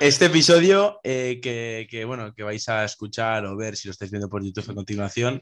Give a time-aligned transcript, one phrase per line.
[0.00, 4.30] este episodio eh, que, bueno, que vais a escuchar o ver si lo estáis viendo
[4.30, 5.40] por YouTube a continuación,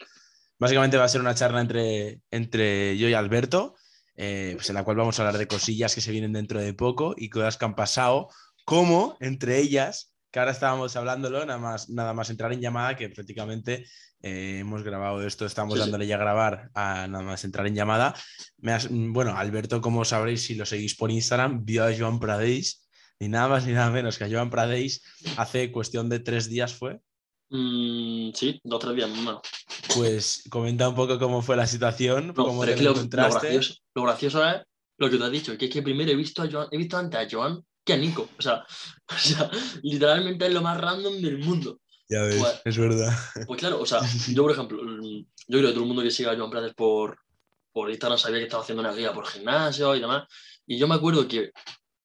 [0.58, 3.76] básicamente va a ser una charla entre, entre yo y Alberto,
[4.16, 6.74] eh, pues en la cual vamos a hablar de cosillas que se vienen dentro de
[6.74, 8.30] poco y cosas que han pasado,
[8.64, 13.08] como entre ellas, que ahora estábamos hablándolo, nada más, nada más entrar en llamada, que
[13.10, 13.86] prácticamente
[14.22, 18.12] eh, hemos grabado esto, estamos dándole ya a grabar a nada más entrar en llamada.
[18.90, 22.87] bueno, Alberto, como sabréis si lo seguís por Instagram, vio a Joan Pradeix
[23.20, 25.02] ni nada más ni nada menos que a Joan Pradeix
[25.36, 27.00] hace cuestión de tres días fue.
[27.50, 29.38] Mm, sí, dos o tres días más.
[29.94, 33.60] Pues comenta un poco cómo fue la situación, cómo te lo, encontraste.
[33.94, 34.62] Lo gracioso, es
[34.98, 36.96] lo que te has dicho, que es que primero he visto, a Joan, he visto
[36.96, 38.28] antes a Joan que a Nico.
[38.38, 38.64] O sea,
[39.08, 39.50] o sea,
[39.82, 41.80] literalmente es lo más random del mundo.
[42.10, 43.12] Ya ves, pues, es verdad.
[43.46, 44.00] Pues claro, o sea,
[44.32, 47.18] yo por ejemplo, yo creo que todo el mundo que siga a Joan Prades por,
[47.72, 50.24] por Instagram sabía que estaba haciendo una guía por gimnasio y demás.
[50.66, 51.50] Y yo me acuerdo que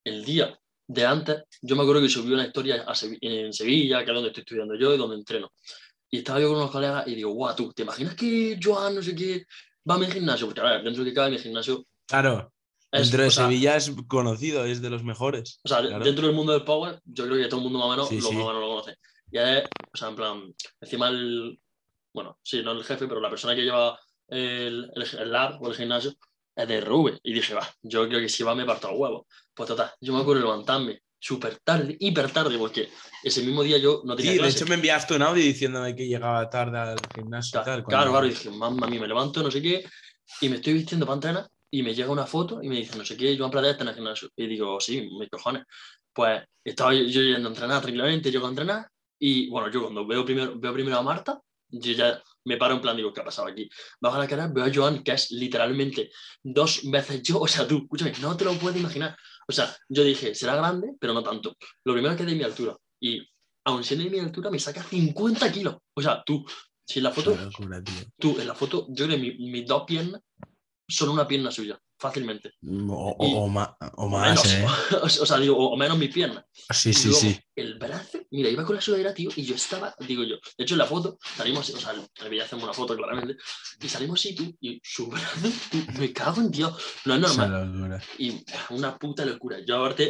[0.05, 0.57] el día
[0.93, 2.85] de antes, yo me acuerdo que subí una historia
[3.21, 5.51] en Sevilla, que es donde estoy estudiando yo y donde entreno.
[6.09, 9.01] Y estaba yo con unos colegas y digo, guau, tú, ¿te imaginas que Joan, no
[9.01, 9.45] sé qué,
[9.89, 10.45] va a mi gimnasio?
[10.45, 11.85] Porque, a ver, dentro de que cabe mi gimnasio.
[12.05, 12.53] Claro.
[12.91, 15.59] dentro de Sevilla es conocido, es de los mejores.
[15.63, 17.91] O sea, dentro del mundo del Power, yo creo que todo el mundo más o
[17.91, 18.97] menos, lo, Más o menos lo conoce.
[19.31, 21.59] Y es, o sea, en plan, encima el.
[22.13, 25.67] Bueno, sí, no el jefe, pero la persona que lleva el, el, el lab o
[25.67, 26.13] el gimnasio
[26.55, 27.19] de Rubén.
[27.23, 29.27] Y dije, va, yo creo que si va me parto el huevo.
[29.53, 32.89] Pues total, yo me acuerdo levantarme súper tarde, hiper tarde, porque
[33.23, 36.05] ese mismo día yo no tenía Sí, de hecho me enviaste un audio diciéndome que
[36.05, 37.89] llegaba tarde al gimnasio claro, y tal.
[37.89, 39.85] Claro, claro, y dije, mamá, a mí me levanto, no sé qué,
[40.41, 43.05] y me estoy vistiendo para entrenar, y me llega una foto y me dice, no
[43.05, 44.29] sé qué, Joan Pradera está en el gimnasio.
[44.35, 45.63] Y digo, sí, mis cojones.
[46.11, 48.87] Pues estaba yo, yendo a entrenar tranquilamente, llego a entrenar,
[49.17, 52.81] y bueno, yo cuando veo primero, veo primero a Marta, yo ya me paro en
[52.81, 53.69] plan, digo, ¿qué ha pasado aquí?
[53.99, 56.11] Bajo la cara, veo a Joan, que es literalmente
[56.43, 59.17] dos veces yo, o sea, tú, escúchame, no te lo puedes imaginar.
[59.47, 61.55] O sea, yo dije, será grande, pero no tanto.
[61.83, 62.75] Lo primero es que es de mi altura.
[62.99, 63.25] Y
[63.65, 65.77] aun siendo de mi altura, me saca 50 kilos.
[65.93, 66.45] O sea, tú,
[66.85, 67.37] si en la foto,
[68.17, 70.21] tú, en la foto, yo creo que mis dos piernas
[70.87, 72.51] son una pierna suya fácilmente.
[72.89, 74.65] O, más, o menos, ¿eh?
[75.01, 76.45] o, sea, digo, o, menos mi pierna.
[76.69, 77.39] Sí, sí, sí.
[77.55, 80.73] El brazo, mira, iba con la sudadera, tío, y yo estaba, digo yo, de hecho
[80.73, 83.37] en la foto salimos, o sea, el hacemos una foto claramente,
[83.81, 85.47] y salimos así, tú, y su brazo,
[85.97, 86.75] me cago en Dios,
[87.05, 88.03] no es normal.
[88.17, 89.59] Y una puta locura.
[89.65, 90.09] Yo aparte,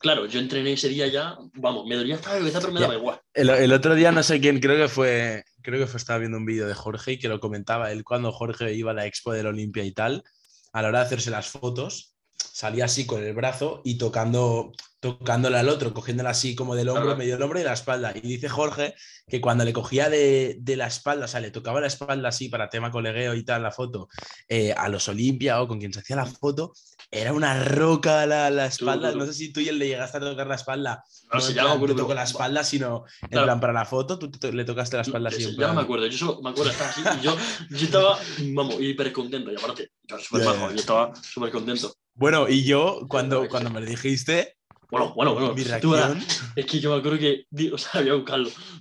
[0.00, 2.96] claro, yo entrené ese día ya, vamos, me dolía hasta la cabeza, pero me daba
[2.96, 3.20] igual.
[3.32, 6.38] El, el, otro día no sé quién, creo que fue, creo que fue, estaba viendo
[6.38, 9.32] un vídeo de Jorge y que lo comentaba él cuando Jorge iba a la expo
[9.32, 10.24] del Olimpia y tal
[10.72, 12.11] a la hora de hacerse las fotos,
[12.52, 17.16] salía así con el brazo y tocando, tocándole al otro, cogiéndola así como del hombro,
[17.16, 18.12] medio del hombro y la espalda.
[18.14, 18.94] Y dice Jorge
[19.28, 22.68] que cuando le cogía de, la espalda, o sea, le tocaba la espalda así para
[22.68, 24.08] tema colegueo y tal, la foto,
[24.48, 26.72] eh, a los Olimpia o con quien se hacía la foto,
[27.10, 29.12] era una roca la, la espalda.
[29.12, 31.04] No sé si tú y él le llegaste a tocar la espalda.
[31.32, 34.64] No, sé, ya me tocó la espalda, sino en plan para la foto, tú le
[34.64, 35.56] tocaste la espalda así.
[35.56, 37.36] Ya no me acuerdo, yo solo me acuerdo estar así y yo,
[37.70, 38.18] yo estaba,
[38.54, 39.52] vamos, hiper contento.
[39.52, 41.94] Y aparte, yo, super bajo, yo estaba súper contento.
[42.14, 44.56] Bueno, y yo, cuando, cuando me lo dijiste,
[44.92, 45.54] bueno, bueno, bueno.
[45.54, 46.22] Mi reacción.
[46.54, 48.26] es que yo me acuerdo que, o sea, había un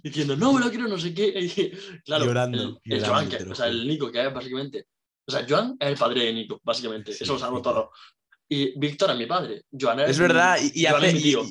[0.03, 1.27] diciendo, no, me lo quiero, no sé qué.
[1.39, 1.71] Y,
[2.03, 2.81] claro, llorando.
[2.83, 4.87] El, Joan, o sea, el Nico, que es básicamente.
[5.25, 7.11] O sea, Joan es el padre de Nico, básicamente.
[7.11, 7.91] Eso lo sabemos todos.
[8.49, 9.63] Y Víctor es mi padre.
[9.71, 10.57] Joan es, verdad.
[10.61, 11.43] Y, hace, mi tío.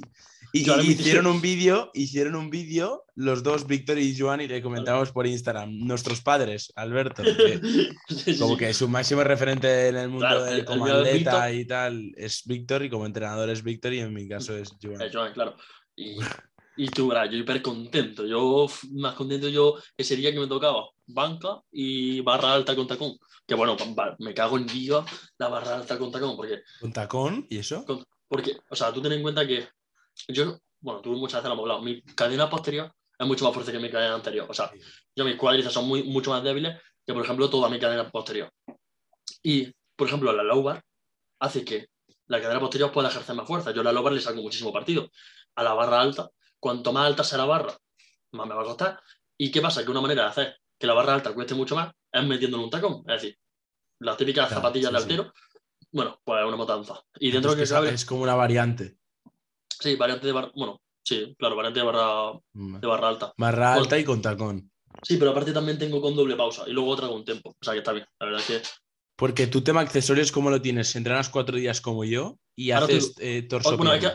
[0.53, 5.13] Y, hicieron un vídeo, hicieron un vídeo, los dos, Víctor y Joan, y le comentamos
[5.13, 7.23] por Instagram, nuestros padres, Alberto,
[8.39, 12.85] como que su máximo referente en el mundo del como atleta y tal es Víctor,
[12.85, 15.03] y como entrenador es Víctor, y en mi caso es Joan.
[15.03, 15.57] Es Joan, claro.
[15.95, 16.17] Y,
[16.77, 17.31] y tú, ¿verdad?
[17.31, 18.27] yo hiper contento.
[18.27, 23.19] Yo más contento yo ese día que me tocaba banca y barra alta con tacón.
[23.47, 23.77] Que bueno,
[24.19, 25.05] me cago en día
[25.37, 26.37] la barra alta con tacón.
[26.37, 27.47] Porque, ¿Con tacón?
[27.51, 27.85] ¿Y eso?
[28.29, 29.69] porque, o sea, tú ten en cuenta que
[30.29, 33.73] yo, bueno, tú muchas veces lo hemos hablado, mi cadena posterior es mucho más fuerte
[33.73, 34.47] que mi cadena anterior.
[34.49, 34.71] O sea,
[35.15, 38.51] yo mis cuádriceps son muy, mucho más débiles que, por ejemplo, toda mi cadena posterior.
[39.43, 40.83] Y, por ejemplo, la low bar
[41.41, 41.89] hace que
[42.27, 43.73] la cadena posterior pueda ejercer más fuerza.
[43.73, 45.11] Yo a la low bar le saco muchísimo partido.
[45.57, 47.77] A la barra alta, cuanto más alta sea la barra,
[48.33, 49.01] más me va a costar.
[49.37, 49.85] ¿Y qué pasa?
[49.85, 52.71] Que una manera de hacer que la barra alta cueste mucho más es metiéndole un
[52.71, 53.03] tacón.
[53.07, 53.39] Es decir,
[53.99, 55.33] las típicas zapatillas de altero,
[55.93, 57.03] bueno, pues es una matanza.
[57.19, 58.97] Y dentro es que, Es como una variante.
[59.81, 60.53] Sí, variante de bar...
[60.55, 63.33] Bueno, Sí, claro, variante de barra, de barra alta.
[63.37, 64.71] Barra alta y con tacón.
[65.03, 67.51] Sí, pero aparte también tengo con doble pausa y luego otra con tempo.
[67.51, 68.07] O sea que está bien.
[68.21, 68.69] La verdad es que.
[69.17, 70.95] Porque tu tema accesorios, ¿cómo lo tienes?
[70.95, 73.77] Entrenas cuatro días como yo y Ahora te haces eh, torso.
[73.77, 74.13] Bueno, que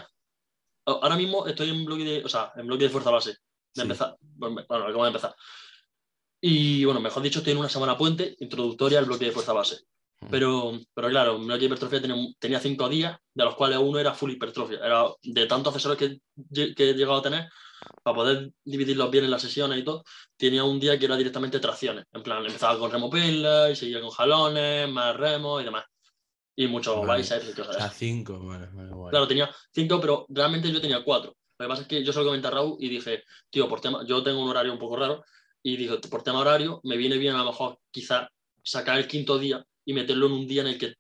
[0.85, 3.31] ahora mismo estoy en bloque de, o sea, en bloque de fuerza base.
[3.31, 3.37] De
[3.73, 3.81] Sí.
[3.81, 4.15] empezar.
[4.21, 5.35] Bueno, acabo de empezar.
[6.41, 9.81] Y bueno, mejor dicho, estoy en una semana puente introductoria al bloque de fuerza base.
[10.29, 14.31] Pero, pero claro, de hipertrofia tenía, tenía cinco días, de los cuales uno era full
[14.31, 14.79] hipertrofia.
[14.83, 16.19] Era de tantos accesorios
[16.53, 17.49] que, que he llegado a tener,
[18.01, 20.03] para poder dividirlos bien en las sesiones y todo,
[20.37, 22.05] tenía un día que era directamente tracciones.
[22.11, 25.83] En plan, empezaba con remo pila y seguía con jalones, más remo y demás.
[26.55, 27.21] Y muchos Vale.
[27.21, 27.97] biceps y cosas de sea, esas.
[27.97, 28.39] cinco.
[28.39, 29.11] Vale, vale, guay.
[29.11, 31.35] Claro, tenía cinco, pero realmente yo tenía cuatro.
[31.57, 33.81] Lo que pasa es que yo se lo comenté a Raúl y dije, tío, por
[33.81, 35.23] tema, yo tengo un horario un poco raro
[35.61, 38.29] y digo, por tema horario, me viene bien a lo mejor quizá
[38.61, 40.93] sacar el quinto día y meterlo en un día en el que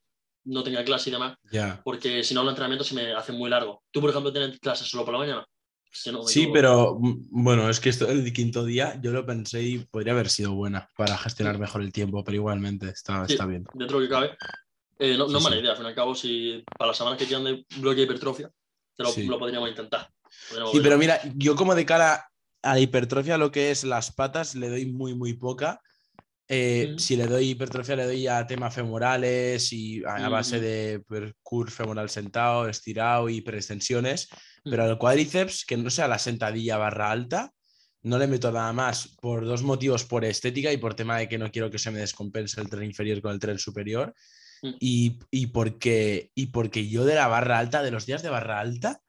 [0.45, 1.81] no tenga clase y demás, Ya.
[1.83, 3.79] porque si no los entrenamientos se me hacen muy largos.
[3.91, 5.45] Tú, por ejemplo, tienes clases solo por la mañana.
[5.91, 9.63] Si no Sí, pero mm, bueno, es que esto el quinto día yo lo pensé
[9.63, 13.33] y podría haber sido buena para gestionar mejor el tiempo, pero igualmente está, Sí.
[13.33, 13.65] está bien.
[13.73, 14.37] Dentro de lo que cabe.
[14.99, 16.97] eh, no Sí, no es mala idea, al fin y al cabo, si para las
[16.97, 18.49] semanas que quedan de bloque de hipertrofia,
[18.95, 20.09] te lo, lo podríamos intentar.
[20.49, 22.29] Podríamos Sí, pero mira, yo como de cara
[22.61, 25.81] a la hipertrofia, lo que es las patas, le doy muy, muy poca.
[26.47, 26.99] Eh, Mm.
[26.99, 30.61] Si le doy hipertrofia, le doy a temas femorales y a, a base Mm.
[30.61, 34.27] de percur femoral sentado, estirado y preextensiones.
[34.63, 34.69] Mm.
[34.69, 37.51] Pero al cuádriceps, que no sea la sentadilla barra alta,
[38.03, 41.39] no le meto nada más por dos motivos, por estética y por tema de que
[41.39, 44.13] no quiero que se me descompense el tren inferior con el tren superior.
[44.61, 44.71] Mm.
[44.79, 48.59] Y, y porque, y porque yo de la barra alta, de los días de barra
[48.59, 49.01] alta,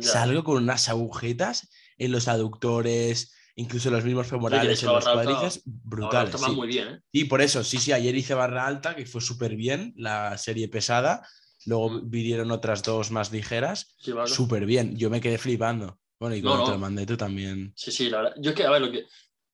[0.00, 1.68] salgo con unas agujetas
[1.98, 5.62] en los aductores, incluso en los mismos femorales, hecho, en la los barra alta- cuádriceps,
[5.66, 6.40] brutales.
[6.40, 6.50] sí.
[6.52, 7.00] muy bien, ¿eh?
[7.12, 10.68] Y por eso, sí, sí, ayer hice barra alta, que fue súper bien, la serie
[10.68, 11.26] pesada.
[11.66, 12.10] Luego Mm.
[12.10, 14.28] vinieron otras dos más ligeras, Sí, vale.
[14.30, 14.96] súper bien.
[14.96, 15.98] Yo me quedé flipando.
[16.20, 16.76] Bueno, y No, cuando te no.
[16.76, 17.72] lo mandé tú también.
[17.76, 18.34] Sí, sí, la verdad.
[18.40, 19.06] Yo es que, a ver, lo que.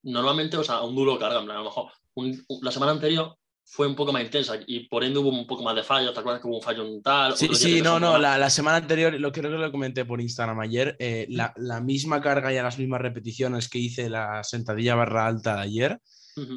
[0.03, 1.91] Normalmente, o sea, un duro carga, a lo mejor.
[2.13, 3.37] un- la semana anterior
[3.73, 6.13] fue un poco más intensa y por ende hubo un poco más de fallos.
[6.13, 7.37] ¿Te acuerdas que hubo un fallo en tal?
[7.37, 10.59] Sí, sí, no, no, la, la semana anterior, lo creo que lo comenté por Instagram
[10.59, 14.95] ayer, eh, la, la misma carga y a las mismas repeticiones que hice la sentadilla
[14.95, 16.01] barra alta de ayer,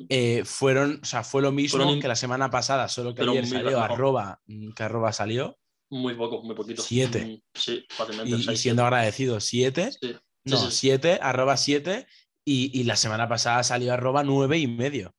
[0.09, 3.47] eh, fueron, o sea, fue lo mismo Fueron que la semana pasada, solo que ayer
[3.47, 5.57] salió arroba, mm, que arroba salió,
[5.91, 6.83] Muy poco, muy poquito.
[6.83, 7.25] Siete.
[7.25, 8.53] Mm, Sí, fácilmente.
[8.53, 10.19] y, siendo agradecido, 7, siete.
[10.19, 10.51] Sí.
[10.51, 10.77] no, sí, sí.
[10.79, 12.09] 7, arroba 7,
[12.45, 15.15] y, y la semana pasada salió arroba 9 y medio.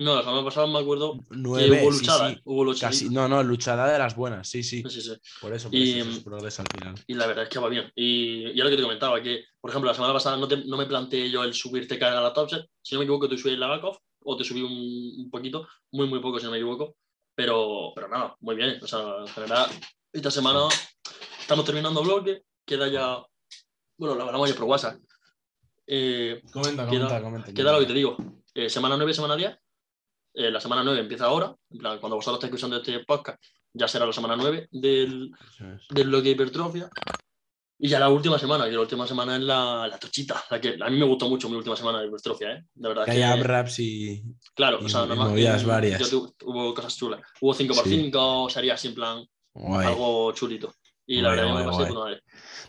[0.00, 2.30] No, la semana pasada me acuerdo que 9, hubo luchada.
[2.30, 2.40] sí.
[2.44, 2.90] Hubo luchada.
[2.90, 5.12] casi, no, no, luchada de las buenas, sí, sí, Sí, sí.
[5.42, 6.94] por eso, por Y, eso, es progreso al final.
[7.06, 7.92] Y la verdad es que va bien.
[7.94, 10.76] Y, y ahora que te comentaba, que, por ejemplo, la semana pasada no, te- no
[10.78, 12.66] me planteé yo el subirte carga a la top set.
[12.80, 14.72] Si no me equivoco, te subí la back off o te subí un,
[15.24, 16.96] un poquito, muy, muy poco, si no me equivoco.
[17.34, 18.78] Pero, pero nada, muy bien.
[18.82, 19.66] O sea, en general,
[20.14, 20.60] esta semana
[21.40, 23.18] estamos terminando bloque, queda ya.
[23.98, 24.98] Bueno, lo hablamos ya por WhatsApp.
[25.86, 27.52] Eh, Comenta, queda- comenta, comenta.
[27.52, 28.16] queda lo que te digo.
[28.54, 29.58] Eh, semana 9, semana 10.
[30.34, 31.54] Eh, la semana 9 empieza ahora.
[31.70, 33.42] En plan, cuando vosotros estéis escuchando este podcast,
[33.72, 35.30] ya será la semana 9 del,
[35.90, 36.88] del bloque de hipertrofia.
[37.82, 40.44] Y ya la última semana, que la última semana es la, la tochita.
[40.50, 42.64] La que, a mí me gustó mucho mi última semana de hipertrofia, ¿eh?
[42.74, 44.22] De verdad Que que, hay AMRAPs y.
[44.54, 45.98] claro, y- o sea, movidas varias.
[45.98, 47.22] yo tu- hubo cosas chulas.
[47.40, 49.24] Hubo 5x5, sería así en plan
[49.54, 49.86] Guay.
[49.86, 50.74] algo chulito.
[51.06, 52.22] Y la Guay, verdad guay, me pasé puta madre.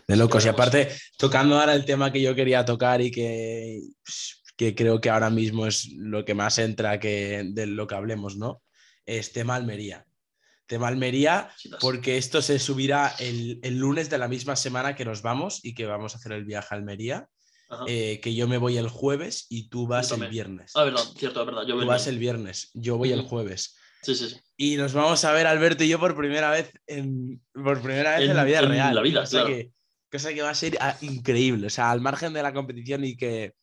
[0.08, 0.44] De locos.
[0.46, 0.88] Y aparte,
[1.18, 3.80] tocando ahora el tema que yo quería tocar y que,
[4.56, 8.36] que creo que ahora mismo es lo que más entra que de lo que hablemos,
[8.36, 8.62] ¿no?
[9.06, 10.06] Es tema Almería.
[10.66, 15.20] Tema Almería, porque esto se subirá el, el lunes de la misma semana que nos
[15.22, 17.28] vamos y que vamos a hacer el viaje a Almería.
[17.86, 20.72] Eh, que yo me voy el jueves y tú vas el viernes.
[20.74, 21.62] Ah, verdad, cierto, verdad.
[21.66, 23.76] Yo Tú vas el viernes, yo voy el jueves.
[24.02, 24.36] Sí, sí, sí.
[24.58, 28.24] Y nos vamos a ver Alberto y yo por primera vez en, por primera vez
[28.24, 28.94] en, En- la vida en real.
[28.94, 29.46] la vida, cosa, claro.
[29.46, 29.72] que,
[30.10, 31.68] cosa que va a ser ah, increíble.
[31.68, 33.54] O sea, al margen de la competición y que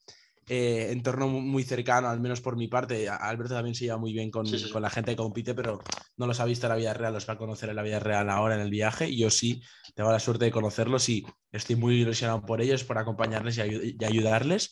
[0.49, 4.11] eh, entorno mu- muy cercano, al menos por mi parte, Alberto también se lleva muy
[4.11, 5.79] bien con, Sí, sí, con la gente que compite, pero
[6.17, 7.99] no los ha visto en la vida real, los va a conocer en la vida
[7.99, 9.07] real ahora en el viaje.
[9.09, 9.61] Y yo sí
[9.95, 13.95] tengo la suerte de conocerlos y estoy muy ilusionado por ellos, por acompañarles y, ayu-
[13.99, 14.71] y ayudarles.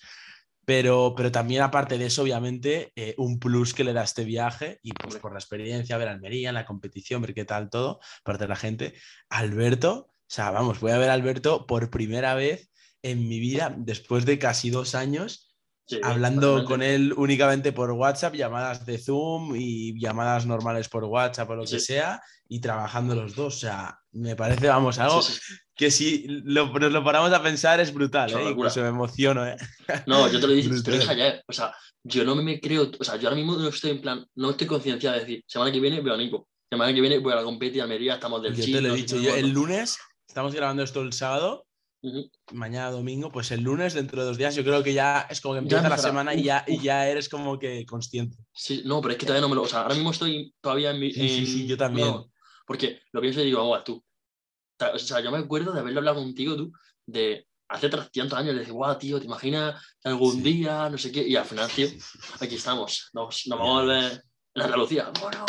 [0.66, 4.80] Pero, pero también aparte de eso, obviamente, eh, un plus que le da este viaje
[4.84, 8.48] y pues por la experiencia, ver Almería, la competición, ver qué tal todo, parte de
[8.50, 8.94] la gente.
[9.30, 12.70] Alberto, o sea, vamos, voy a ver a Alberto por primera vez
[13.02, 15.47] en mi vida, después de casi dos años,
[15.90, 16.70] Sí, hablando totalmente.
[16.70, 21.64] con él únicamente por WhatsApp, llamadas de Zoom y llamadas normales por WhatsApp o lo
[21.66, 23.56] que sea, y trabajando los dos.
[23.56, 25.40] O sea, me parece, vamos, algo Sí,
[25.74, 28.50] que si lo- nos lo paramos a pensar es brutal, ¿eh?
[28.52, 29.56] Incluso me emociono, ¿eh?
[30.08, 31.44] No, yo te lo dije, te lo dije ayer.
[31.48, 32.92] O sea, yo no me creo.
[33.00, 34.26] O sea, yo ahora mismo no estoy en plan.
[34.36, 36.50] No estoy concienciado de decir, semana que viene veo a Nico.
[36.70, 38.98] Semana que viene voy a la competi a Almería, estamos del Yo te lo he
[38.98, 41.66] dicho, yo el lunes, estamos grabando esto el sábado,
[42.54, 45.56] Mañana domingo, pues el lunes, dentro de dos días, yo creo que ya es como
[45.56, 46.10] que Ya empieza la empezará.
[46.12, 48.38] semana y ya, y ya eres como que consciente.
[48.54, 49.64] Sí, no, pero es que todavía no me lo.
[49.64, 51.12] O sea, ahora mismo estoy todavía en mi.
[51.12, 52.08] Sí, sí, en- sí, yo también.
[52.08, 52.32] no,
[52.66, 54.04] porque lo pienso y digo, vamos, tú.
[54.94, 56.72] O sea, yo me acuerdo de haberlo hablado contigo, tú,
[57.06, 60.42] de hace 300 años, le dije, guau, tío, ¿te imaginas algún Sí.
[60.42, 61.28] día, no sé qué?
[61.28, 61.88] Y al final, tío,
[62.40, 63.10] aquí estamos.
[63.14, 64.24] Nos, nos Ya vamos a volver
[64.58, 65.12] en Andalucía.
[65.22, 65.46] Bueno.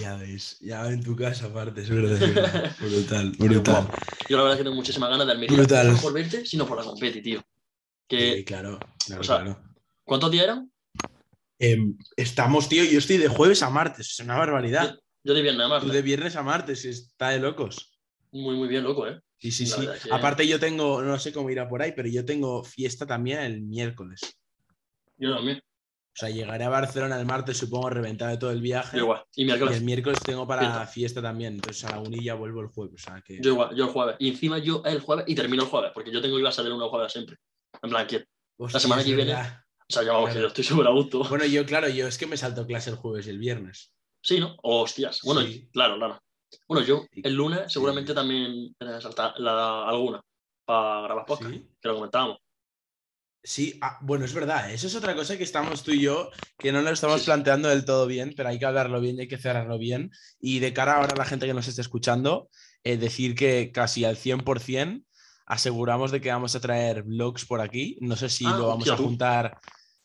[0.00, 2.12] Ya veis, ya en tu casa aparte, es verdad.
[2.22, 2.76] es verdad.
[2.80, 3.88] Brutal, brutal.
[4.28, 5.56] Yo la verdad es que tengo muchísimas ganas de Almería.
[5.56, 5.92] Brutal.
[5.92, 7.42] No por verte, sino por la competi, tío.
[8.08, 9.62] Que, Sí, claro, claro, o sea, claro.
[10.04, 10.70] ¿Cuántos días eran?
[11.58, 14.96] Em, estamos, tío, yo estoy de jueves a martes, es una barbaridad.
[15.24, 15.92] Yo de viernes a Tú martes.
[15.92, 17.98] de viernes a martes, está de locos.
[18.30, 19.20] Muy, muy bien, loco, ¿eh?
[19.38, 20.08] Sí, sí, La sí.
[20.08, 23.40] que- Aparte yo tengo, no sé cómo irá por ahí, pero yo tengo fiesta también
[23.40, 24.20] el miércoles.
[25.18, 25.60] Yo también.
[26.16, 28.96] O sea, llegaré a Barcelona el martes, supongo, reventado de todo el viaje.
[28.96, 29.22] Yo igual.
[29.34, 29.76] Y Y miércoles.
[29.76, 30.86] el miércoles tengo para Fiesta.
[30.86, 31.54] fiesta también.
[31.56, 32.94] Entonces a la uni ya vuelvo el jueves.
[33.02, 33.38] O sea que.
[33.42, 34.16] Yo igual, yo el jueves.
[34.18, 36.52] Y encima yo el jueves y termino el jueves, porque yo tengo que ir a
[36.52, 37.36] salir unos jueves siempre.
[37.82, 38.24] En plan, que,
[38.58, 39.62] o Hostia, semana que viene- verdad.
[39.88, 41.22] sea, ya vamos, que yo estoy súper a gusto.
[41.28, 43.92] Bueno, yo, claro, yo es que me salto clase el jueves y el viernes.
[44.22, 44.56] Sí, ¿no?
[44.62, 45.20] Hostias.
[45.22, 45.68] Bueno, Sí.
[45.70, 46.18] claro, claro.
[46.66, 47.74] Bueno, yo el lunes Sí.
[47.74, 50.22] seguramente también saltar la, alguna
[50.64, 51.68] para grabar podcast, Sí.
[51.80, 52.38] que lo comentábamos.
[53.46, 54.72] Sí, ah, bueno, es verdad.
[54.72, 57.68] Eso es otra cosa que estamos tú y yo, que no lo estamos Sí, planteando
[57.68, 60.10] del todo bien, pero hay que hablarlo bien y hay que cerrarlo bien.
[60.40, 62.50] Y de cara ahora a la gente que nos esté escuchando,
[62.82, 65.04] eh, decir que casi al 100%
[65.46, 67.96] aseguramos de que vamos a traer vlogs por aquí.
[68.00, 69.58] No sé si Ah, lo vamos a juntar.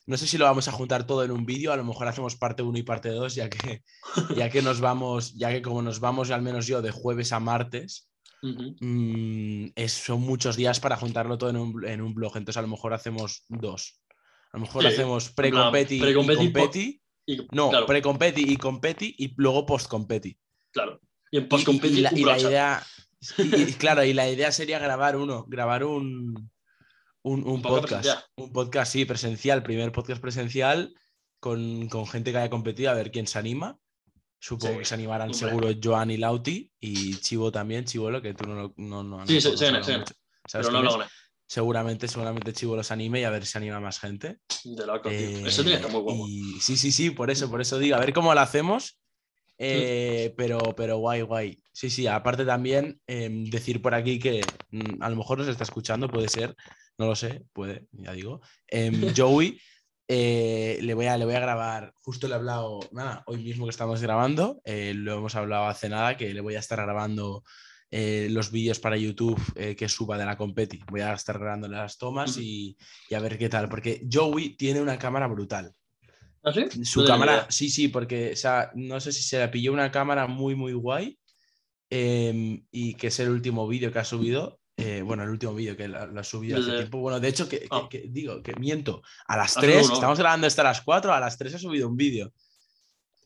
[0.05, 2.36] No sé si lo vamos a juntar todo en un vídeo, a lo mejor hacemos
[2.36, 3.81] parte 1 y parte 2, ya que,
[4.38, 7.39] ya que nos vamos, ya que como nos vamos, al menos yo, de jueves a
[7.39, 8.11] martes,
[8.41, 12.38] Mm, es- son muchos días para juntarlo todo en un, en un blog.
[12.38, 14.01] Entonces, a lo mejor hacemos dos.
[14.51, 17.01] A lo mejor Sí, hacemos pre-competi y competi.
[17.25, 20.38] Y, No, claro, pre-competi y competi y luego post-competi.
[20.71, 21.00] claro.
[21.33, 22.83] Y en Y- post Y, y la, y la idea...
[23.77, 26.50] claro, y la idea sería grabar uno, grabar un,
[27.21, 28.01] un, un podcast podcast.
[28.03, 28.24] presencial.
[28.36, 30.93] Un podcast, sí, presencial, primer podcast presencial
[31.39, 33.77] con, con gente que haya competido, a ver quién se anima.
[34.43, 38.45] Supongo Sí, que se animarán seguro Joan y Lauti y Chivo también, Chivolo, que tú
[38.48, 39.91] no lo no, no, Sí, no- sí, sí, sí, sí.
[39.98, 40.15] mucho.
[40.48, 41.07] ¿Sabes Pero no con él.
[41.48, 44.39] Seguramente, seguramente Chivo los anime y a ver si anima más gente.
[44.63, 45.19] De loco, tío.
[45.19, 46.27] Eh, Eso tiene que estar muy guapo.
[46.27, 48.98] y sí, sí, sí, por eso, por eso digo, a ver cómo lo hacemos.
[49.60, 51.63] eh, pero, pero guay, guay.
[51.71, 55.63] Sí, sí, aparte también em, decir por aquí que mm, a lo mejor nos está
[55.63, 56.55] escuchando, puede ser,
[56.98, 58.41] no lo sé, puede, ya digo.
[58.67, 59.60] Em, Joey,
[60.08, 63.65] eh, le, voy a, le voy a grabar, justo le he hablado, nada, hoy mismo
[63.65, 67.43] que estamos grabando, eh, lo hemos hablado hace nada, que le voy a estar grabando
[67.89, 69.41] eh, los vídeos para YouTube
[69.75, 70.79] que suba de la competi.
[70.89, 72.77] Voy a estar grabando las tomas y,
[73.10, 75.74] y a ver qué tal, porque Joey tiene una cámara brutal.
[76.43, 76.84] ¿Ah, sí?
[76.84, 79.91] Su No cámara, sí, sí, porque o sea, no sé si se le pilló una
[79.91, 81.20] cámara muy, muy guay
[81.89, 84.60] em, y que es el último vídeo que ha subido.
[84.78, 87.00] Eh, bueno, el último vídeo que lo, lo ha subido hace tiempo.
[87.00, 87.88] Bueno, de hecho, que, Ah.
[87.90, 89.01] que digo, que miento.
[89.28, 89.94] A las Ha subido 3, uno.
[89.96, 92.34] estamos grabando hasta las 4, a las 3 ha subido un vídeo.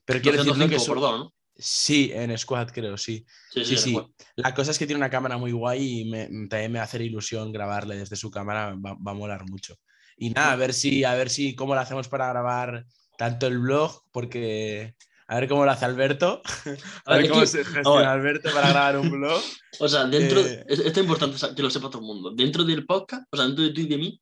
[0.06, 1.30] Pero quiero decir que 205, su- perdón.
[1.58, 3.26] Sí, en Squad creo, sí.
[3.52, 3.98] Sí, Sí, sí.
[4.36, 6.86] La cosa es que tiene una cámara muy guay y me, también me va a
[6.86, 9.78] hacer ilusión grabarle desde su cámara, va, va a molar mucho.
[10.18, 12.86] Y nada, a ver si, a ver si cómo lo hacemos para grabar
[13.18, 14.96] tanto el blog, porque
[15.28, 16.70] a ver cómo lo hace Alberto, a
[17.06, 18.12] A ver ver, cómo se gestiona.
[18.12, 19.42] Alberto para grabar un blog.
[19.80, 20.40] O sea, dentro.
[20.40, 22.32] Eh, es- Esto es importante que lo sepa todo el mundo.
[22.32, 24.22] Dentro del podcast, o sea, dentro de tú y de mí,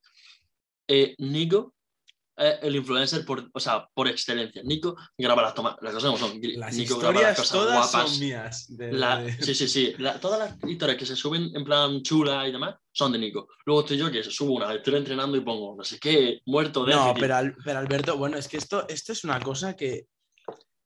[0.87, 1.73] eh, Nico
[2.35, 4.63] es el influencer por, o sea, por excelencia.
[4.63, 6.39] Nico graba las tomas, las cosas son.
[6.55, 8.09] Las Nico graba las historias cosas todas guapas.
[8.11, 8.65] son mías.
[8.75, 9.93] de- La- sí, sí, sí.
[9.99, 13.47] La- todas las historias que se suben en plan chula y demás son de Nico.
[13.67, 16.95] Luego estoy yo que subo una, estoy entrenando y pongo no sé qué, muerto de
[16.95, 20.07] No, pero, Al- pero Alberto, bueno, es que esto, esto es una cosa que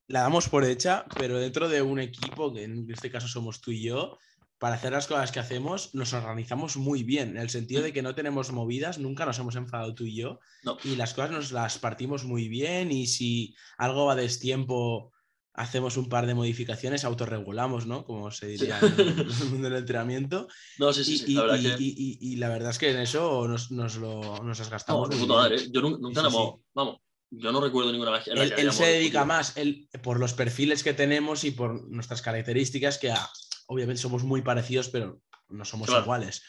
[0.08, 3.72] la damos por hecha, pero dentro de un equipo, que en este caso somos tú
[3.72, 4.18] y yo,
[4.58, 8.02] para hacer las cosas que hacemos, nos organizamos muy bien, en el sentido de que
[8.02, 10.78] no tenemos movidas, nunca nos hemos enfadado tú y yo, No.
[10.84, 15.12] y las cosas nos las partimos muy bien, y si algo va a destiempo,
[15.54, 18.04] hacemos un par de modificaciones, autorregulamos, ¿no?
[18.06, 20.48] Como se diría en el mundo del entrenamiento.
[20.80, 21.34] No, sí, sí, Y, sí.
[21.34, 21.84] la verdad y- que.
[21.84, 24.72] y- y- y la verdad es que en eso nos, nos lo, nos las No,
[24.72, 25.08] gastamos.
[25.10, 25.28] muy bien.
[25.30, 25.56] madre.
[25.58, 25.68] ¿eh?
[25.72, 26.28] Yo nunca, nunca Sí,
[26.74, 26.98] Vamos,
[27.30, 29.90] yo no recuerdo ninguna vez en la Él, que él hayamos se dedica más él,
[30.02, 33.14] por los perfiles que tenemos y por nuestras características, que
[33.68, 36.04] obviamente somos muy parecidos, pero no somos Claro.
[36.04, 36.44] iguales.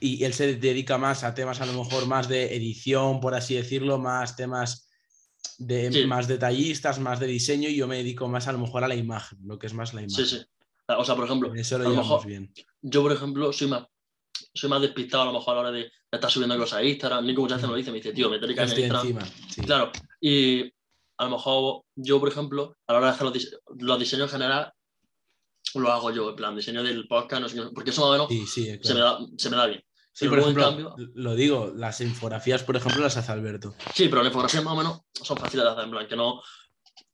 [0.00, 3.54] Y él se dedica más a temas a lo mejor más de edición, por así
[3.54, 4.88] decirlo, más temas
[5.58, 6.06] de Sí.
[6.06, 8.96] más detallistas, más de diseño, y yo me dedico más a lo mejor a la
[8.96, 10.26] imagen, lo que es más la imagen.
[10.26, 10.44] Sí, sí.
[10.88, 12.52] O sea, por ejemplo, eso lo a lo mejor- bien.
[12.82, 13.86] yo, por ejemplo, soy más,
[14.54, 17.26] soy más despistado a lo mejor a la hora de estar subiendo cosas a Instagram.
[17.26, 19.06] Nico muchas veces me lo dice, me dice, tío, métele caña en Instagram.
[19.06, 19.26] encima.
[19.50, 19.60] sí.
[19.62, 20.62] Claro, y
[21.16, 24.24] a lo mejor yo, por ejemplo, a la hora de hacer los, dise- los diseños
[24.32, 24.72] en general,
[25.74, 28.12] lo hago yo, en plan, diseño del podcast, no sé qué, porque eso más o
[28.12, 29.00] menos Sí, sí, se, me claro.
[29.00, 29.84] da, se me da bien.
[30.12, 33.74] Sí, Pero por ejemplo, cambio- lo digo, las infografías, por ejemplo, las hace Alberto.
[33.92, 36.40] Sí, pero las infografías más o menos son fáciles de hacer, en plan, que no...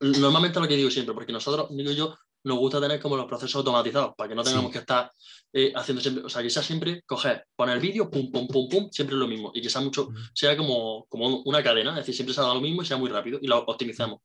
[0.00, 3.56] Normalmente lo que digo siempre, porque nosotros, digo yo, nos gusta tener como los procesos
[3.56, 4.72] automatizados, para que no tengamos Sí.
[4.72, 5.10] que estar
[5.52, 8.68] eh, haciendo siempre, o sea, que sea siempre coger, poner el vídeo, pum, pum, pum,
[8.68, 12.14] pum, siempre lo mismo, y que sea mucho, sea como, como una cadena, es decir,
[12.14, 14.20] siempre se haga lo mismo y sea muy rápido, y lo optimizamos.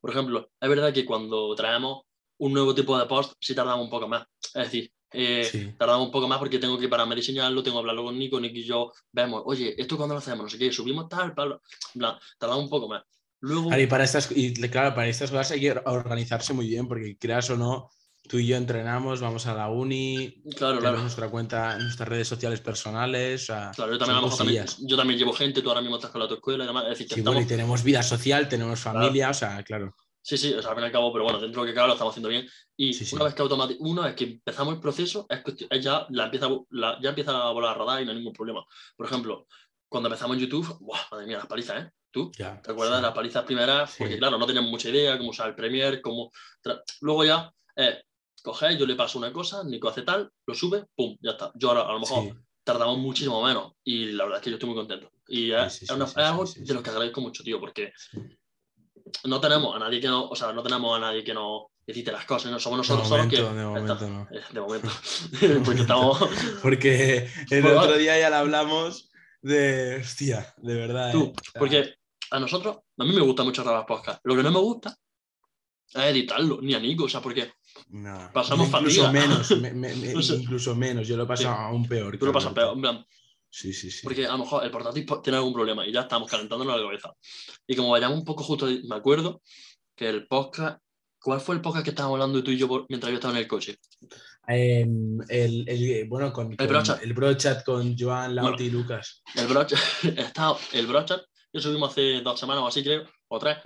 [0.00, 2.02] Por ejemplo, es verdad que cuando traemos
[2.38, 5.74] un nuevo tipo de post, sí tardamos un poco más, es decir, eh, Sí.
[5.76, 8.40] tardamos un poco más porque tengo que pararme a diseñarlo, tengo que hablarlo con Nico,
[8.40, 10.44] Nico y yo vemos, oye, ¿esto cuándo lo hacemos?
[10.44, 11.60] No sé qué, subimos tal, tal,
[11.94, 13.02] plan, tardamos un poco más.
[13.40, 17.16] Luego, y para estas, y claro, para estas cosas hay que organizarse muy bien, porque
[17.18, 17.88] creas o no,
[18.28, 20.98] tú y yo entrenamos, vamos a la uni, claro, tenemos claro.
[21.00, 24.38] nuestra cuenta, nuestras redes sociales personales, o sea, Claro, yo también, a son lo mejor
[24.38, 24.88] también, cosillas.
[24.88, 26.84] yo también llevo gente, tú ahora mismo estás con la tu escuela y demás.
[26.84, 29.94] Es decir, que Sí, estamos, bueno, y tenemos vida social, tenemos familia, o sea, claro.
[30.22, 31.74] sí, sí, o sea, al fin y al cabo, pero bueno, dentro de lo que
[31.74, 32.46] cabe lo estamos haciendo bien.
[32.76, 33.14] Y Sí, sí.
[33.16, 36.48] una vez que una vez que empezamos el proceso, es cuestión- es ya, la empieza,
[36.70, 38.64] la- ya empieza a volar a rodar y no hay ningún problema.
[38.96, 39.46] Por ejemplo,
[39.88, 41.00] cuando empezamos en YouTube, ¡buah!
[41.10, 41.90] madre mía, las palizas, ¿eh?
[42.12, 42.30] ¿Tú?
[42.36, 43.02] Ya, ¿Te acuerdas sí.
[43.02, 43.90] de las palizas primeras?
[43.90, 43.96] Sí.
[43.98, 46.30] Porque claro, no teníamos mucha idea cómo usar el Premiere, cómo...
[47.00, 48.02] Luego ya, eh,
[48.42, 51.52] coger, yo le paso una cosa, Nico hace tal, lo sube, pum, ya está.
[51.54, 52.32] Yo ahora a lo mejor Sí.
[52.64, 55.10] tardamos muchísimo menos y la verdad es que yo estoy muy contento.
[55.28, 57.92] Y es, es una- algo de los que agradezco mucho, tío, porque
[59.24, 62.12] no tenemos a nadie que no, o sea, no tenemos a nadie que nos decite
[62.12, 63.36] las cosas, no somos nosotros solos que...
[63.36, 64.06] de momento está.
[64.06, 64.28] no.
[64.30, 64.88] Eh, De momento.
[65.64, 66.18] porque estamos...
[66.62, 69.10] Porque el otro día ya le hablamos
[69.42, 71.12] de, hostia, de verdad.
[71.12, 71.58] Tú, ¿eh?
[71.58, 71.94] Porque
[72.30, 74.20] a nosotros, a mí me gusta mucho grabar podcast.
[74.24, 74.96] Lo que no me gusta
[75.92, 77.52] es editarlo, ni a Nico, o sea, porque
[77.88, 79.12] no, pasamos incluso fatiga.
[79.12, 80.36] menos, me- me- me- No sé.
[80.36, 81.48] incluso menos, yo lo paso Sí.
[81.50, 82.16] aún peor.
[82.18, 83.06] tú lo pasas peor, en plan,
[83.50, 84.00] Sí, sí, sí.
[84.04, 86.82] porque a lo mejor el portátil po- tiene algún problema y ya estamos calentándonos la
[86.82, 87.12] cabeza.
[87.66, 89.42] Y como vayamos un poco justo, me acuerdo
[89.96, 90.78] que el podcast,
[91.20, 93.40] ¿cuál fue el podcast que estábamos hablando tú y yo por- mientras yo estaba en
[93.40, 93.76] el coche?
[94.46, 97.02] Em, el, el- bueno, con, con brochat.
[97.02, 99.22] el brochat con Joan, Lauti y Lucas.
[99.34, 99.76] El brocha,
[100.16, 101.20] estaba, el brocha,
[101.52, 103.58] yo subimos hace dos semanas o así creo, o tres.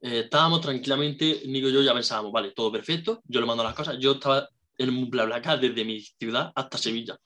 [0.00, 3.74] Eh, estábamos tranquilamente, Nico y yo ya pensábamos, vale, todo perfecto, yo le mando las
[3.74, 7.18] cosas, yo estaba en un BlaBlaCar desde mi ciudad hasta Sevilla.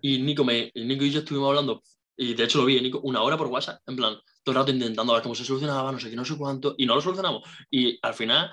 [0.00, 1.82] Y Nico, me, Nico y yo estuvimos hablando,
[2.16, 4.72] y de hecho lo vi, Nico, una hora por WhatsApp, en plan, todo el rato
[4.72, 7.42] intentando ver cómo se solucionaba, no sé qué, no sé cuánto, y no lo solucionamos.
[7.70, 8.50] Y al final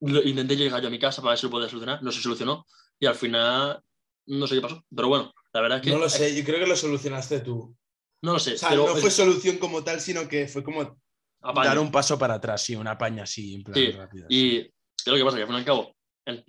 [0.00, 2.20] lo- intenté llegar yo a mi casa para ver si lo podía solucionar, no se
[2.20, 2.66] solucionó,
[3.00, 3.80] y al final
[4.26, 5.90] no sé qué pasó, pero bueno, la verdad es que...
[5.90, 7.74] No lo sé, yo creo que lo solucionaste tú.
[8.22, 10.62] No lo sé, O sea, pero no es- fue solución como tal, sino que fue
[10.62, 10.96] como
[11.40, 11.68] apaño.
[11.68, 14.26] dar un paso para atrás, sí, una paña así, en plan Sí, rápida.
[14.28, 15.96] Y es lo que pasa, que al fin y al cabo,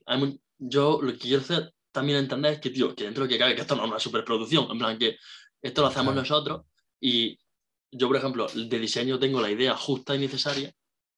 [0.06, 3.28] hay mu- yo lo que quiero hacer también entender es que, tío, que dentro de
[3.28, 5.18] lo que cabe, que esto no es una superproducción, en plan que
[5.62, 6.22] esto lo hacemos Claro.
[6.22, 6.62] nosotros
[7.00, 7.40] y
[7.92, 10.74] yo, por ejemplo, de diseño tengo la idea justa y necesaria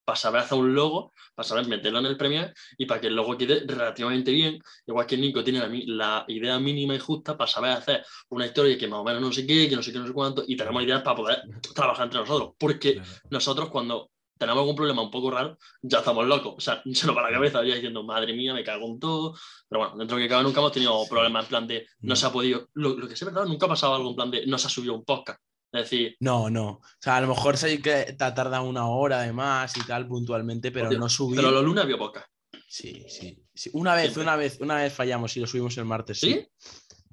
[0.05, 3.15] para saber hacer un logo, para saber meterlo en el Premiere y para que el
[3.15, 7.49] logo quede relativamente bien, igual que Nico tiene la, la idea mínima y justa para
[7.49, 9.99] saber hacer una historia que más o menos no sé qué, que no sé qué,
[9.99, 11.41] no sé cuánto, y tenemos ideas para poder
[11.73, 16.55] trabajar entre nosotros, porque nosotros cuando tenemos algún problema un poco raro, ya estamos locos.
[16.57, 19.35] O sea, se nos va la cabeza ya diciendo, madre mía, me cago en todo.
[19.67, 22.25] Pero bueno, dentro de que cabe nunca hemos tenido problemas en plan de no se
[22.25, 22.69] ha podido.
[22.73, 24.67] Lo, lo que sí es verdad, nunca ha pasado algo en plan de no se
[24.67, 25.39] ha subido un podcast.
[25.79, 26.67] Decir, No, no.
[26.69, 30.07] O sea, a lo mejor sí que te tarda una hora de más y tal
[30.07, 31.37] puntualmente, pero no subir.
[31.37, 32.27] pero los lunes había podcast.
[32.67, 33.69] Sí, sí, sí.
[33.73, 34.23] Una vez, Siempre.
[34.23, 36.19] una vez, una vez fallamos y lo subimos el martes.
[36.19, 36.33] Sí,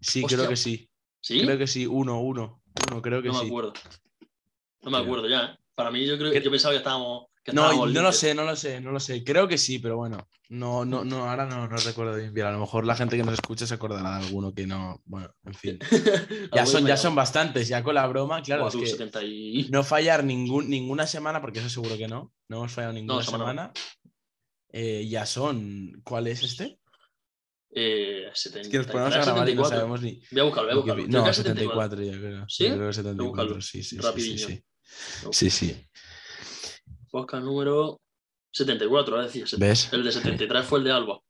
[0.01, 0.20] ¿Sí?
[0.20, 0.88] sí, creo que sí.
[1.20, 1.40] ¿Sí?
[1.42, 2.62] Creo que sí, uno, uno.
[2.90, 3.46] Uno, creo que no me sí.
[3.46, 3.72] acuerdo.
[4.83, 5.05] No me Creo.
[5.05, 5.59] acuerdo ya, ¿eh?
[5.75, 7.27] Para mí, yo creo Que- yo pensaba que estábamos.
[7.52, 9.24] No, no lo sé, no lo sé, no lo sé.
[9.24, 10.28] Creo que sí, pero bueno.
[10.48, 12.46] No, no, no, ahora no, no recuerdo bien.
[12.46, 15.00] A lo mejor la gente que nos escucha se acordará de alguno que no.
[15.05, 15.78] Bueno, en fin.
[16.55, 18.68] Ya son, ya son bastantes, ya con la broma, claro.
[18.68, 19.68] Es que 70 y...
[19.70, 22.33] no fallar ningún, ninguna semana, porque eso seguro que no.
[22.48, 23.50] No hemos fallado ninguna semana no.
[23.50, 23.72] semana.
[24.68, 26.00] Eh, ya son.
[26.05, 26.78] ¿Cuál es este?
[27.74, 29.78] eh, Es 73, que nos ponemos a grabar y no 74.
[29.78, 30.22] sabemos ni.
[30.31, 31.09] Voy a buscarlo, voy a buscarlo.
[31.09, 32.44] No, es 74 ya creo.
[32.48, 32.64] ¿Sí?
[32.64, 33.61] Yo creo que buscarlo.
[33.61, 34.64] 74, sí, sí, sí, sí.
[35.31, 35.87] Sí, sí.
[37.12, 38.01] Podcast número
[38.53, 39.92] 74, es decir, ¿Ves?
[39.92, 41.20] el de 73 fue el de Alba.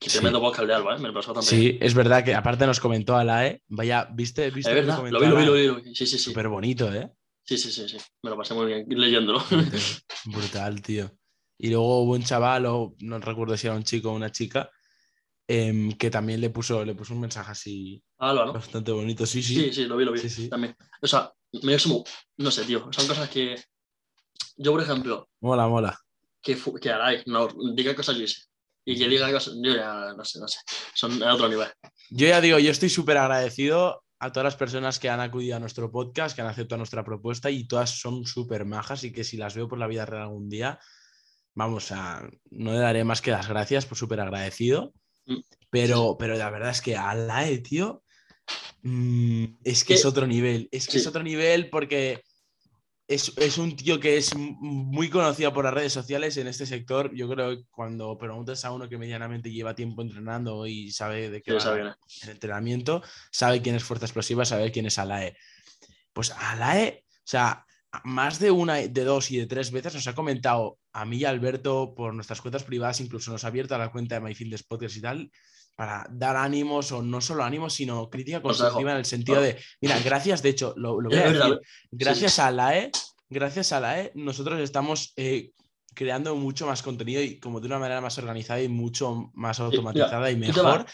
[0.00, 0.16] Qué Sí.
[0.18, 0.98] tremendo podcast el de Alba, ¿eh?
[1.00, 1.50] me lo pasó también.
[1.50, 3.62] Sí, es verdad que aparte nos comentó Alae.
[3.68, 4.50] Vaya, ¿viste?
[4.50, 5.94] ¿viste es verdad, lo vi, lo vi, lo vi, lo vi.
[5.94, 6.30] Sí, sí, sí.
[6.30, 7.10] Súper bonito, ¿eh?
[7.44, 7.96] Sí, sí, sí, sí.
[8.22, 9.42] Me lo pasé muy bien leyéndolo.
[10.24, 11.10] Brutal, tío.
[11.58, 14.70] Y luego hubo un chaval, o no recuerdo si era un chico o una chica,
[15.48, 18.52] em, que también le puso, le puso un mensaje así Alba, ¿no?
[18.52, 19.26] bastante bonito.
[19.26, 19.54] Sí, sí.
[19.54, 20.20] Sí, sí, lo vi, lo vi.
[20.20, 20.48] Sí, sí.
[20.48, 20.76] También.
[21.02, 22.04] O sea, me sumo,
[22.36, 22.88] no sé, tío.
[22.92, 23.56] Son cosas que.
[24.56, 25.98] Yo, por ejemplo, Mola, mola.
[26.42, 28.42] que, que Aray no diga cosas yo hice.
[28.84, 30.58] Y que diga cosas, yo ya no sé, no sé.
[30.94, 31.68] Son a otro nivel.
[32.10, 35.60] Yo ya digo, yo estoy súper agradecido a todas las personas que han acudido a
[35.60, 39.36] nuestro podcast, que han aceptado nuestra propuesta y todas son súper majas y que si
[39.36, 40.80] las veo por la vida real algún día,
[41.54, 44.92] vamos a, no le daré más que las gracias, por súper agradecido.
[45.26, 45.40] Mm.
[45.70, 48.02] Pero, pero la verdad es que a la E, tío,
[48.82, 50.68] Mm, es que Que- es otro nivel.
[50.72, 50.98] Es que Sí.
[50.98, 52.22] es otro nivel porque
[53.08, 57.10] es, es un tío que es muy conocido por las redes sociales en este sector.
[57.14, 61.40] Yo creo que cuando preguntas a uno que medianamente lleva tiempo entrenando y sabe de
[61.40, 61.94] qué va esa viene.
[62.22, 65.34] el entrenamiento, sabe quién es Fuerza Explosiva, sabe quién es Alae.
[66.12, 67.64] Pues Alae, o sea,
[68.04, 71.24] más de una, de dos y de tres veces nos ha comentado a mí y
[71.24, 74.64] a Alberto por nuestras cuentas privadas, incluso nos ha abierto a la cuenta de MyFitness
[74.64, 75.32] Podcast y tal,
[75.78, 79.96] para dar ánimos o no solo ánimos, sino crítica constructiva en el sentido de, mira,
[80.04, 81.60] gracias, de hecho, lo, lo voy a decir,
[81.92, 82.90] gracias a la E,
[83.30, 85.52] gracias a la E, nosotros estamos eh,
[85.94, 90.28] creando mucho más contenido y como de una manera más organizada y mucho más automatizada
[90.32, 90.84] y mejor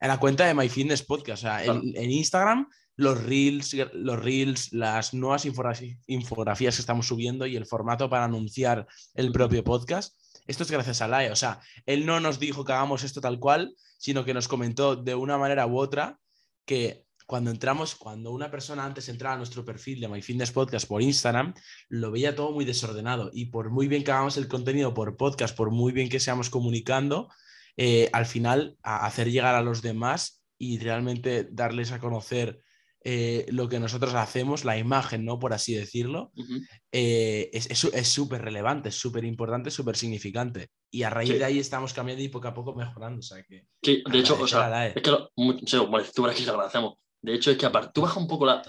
[0.00, 1.44] en la cuenta de MyFitness Podcast.
[1.44, 1.82] O sea, en, Claro.
[1.94, 5.78] en Instagram, los reels, los reels, las nuevas infogra-
[6.08, 10.16] infografías que estamos subiendo y el formato para anunciar el propio podcast.
[10.48, 11.30] Esto es gracias a Lae.
[11.30, 14.96] O sea, él no nos dijo que hagamos esto tal cual, sino que nos comentó
[14.96, 16.18] de una manera u otra
[16.64, 21.02] que cuando entramos, cuando una persona antes entraba a nuestro perfil de MyFitness Podcast por
[21.02, 21.54] Instagram,
[21.88, 23.30] lo veía todo muy desordenado.
[23.32, 26.50] Y por muy bien que hagamos el contenido por podcast, por muy bien que seamos
[26.50, 27.28] comunicando,
[27.76, 32.60] eh, al final a hacer llegar a los demás y realmente darles a conocer
[33.04, 35.38] eh, lo que nosotros hacemos, la imagen, ¿no?
[35.38, 36.60] Por así decirlo, Ujú.
[36.92, 40.68] eh, es es- es súper relevante, es súper importante, súper significante.
[40.90, 41.38] Y a raíz Sí.
[41.38, 43.18] de ahí estamos cambiando y poco a poco mejorando.
[43.20, 46.22] O sea que Sí, de hecho, o sea, es que lo, mu- sí, bueno, tú
[46.22, 46.94] verás que te agradecemos.
[47.20, 48.62] De hecho, es que aparte, tú bajas un poco la.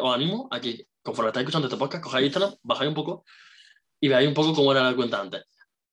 [0.00, 3.24] Os animo a que, conforme estáis escuchando este podcast, cojáis Instagram, bajáis un poco
[4.00, 5.44] y veáis un poco cómo era la cuenta antes.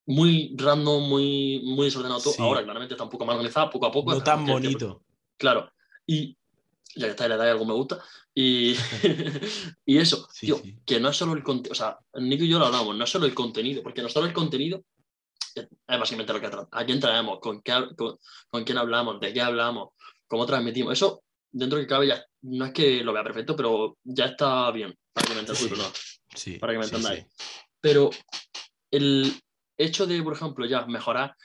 [0.06, 2.34] Muy random, muy, muy desordenado todo.
[2.34, 2.42] Sí.
[2.42, 4.12] Ahora, claramente, está un poco más organizada, poco a poco.
[4.14, 5.04] no tan bonito.
[5.38, 5.70] Claro.
[6.06, 6.38] Y
[6.96, 8.00] ya que estáis, le dais algo me gusta.
[8.34, 8.76] Y,
[9.86, 10.78] y eso, Sí, tío, sí.
[10.86, 11.72] que no es solo el contenido.
[11.72, 14.34] O sea, Nico y yo lo hablamos, no es solo el contenido, porque nosotros el
[14.34, 14.84] contenido
[15.56, 18.18] es básicamente lo que tra- a quién traemos, con, qué, con,
[18.50, 19.90] con quién hablamos, de qué hablamos,
[20.28, 20.94] cómo transmitimos.
[20.94, 24.96] Eso, dentro que cabe, ya no es que lo vea perfecto, pero ya está bien,
[25.14, 26.22] para que me entendáis.
[26.36, 26.58] Sí.
[26.60, 27.26] para que me entendáis.
[27.82, 28.12] Pero
[28.92, 29.34] el
[29.78, 31.36] hecho de, por ejemplo, ya mejorar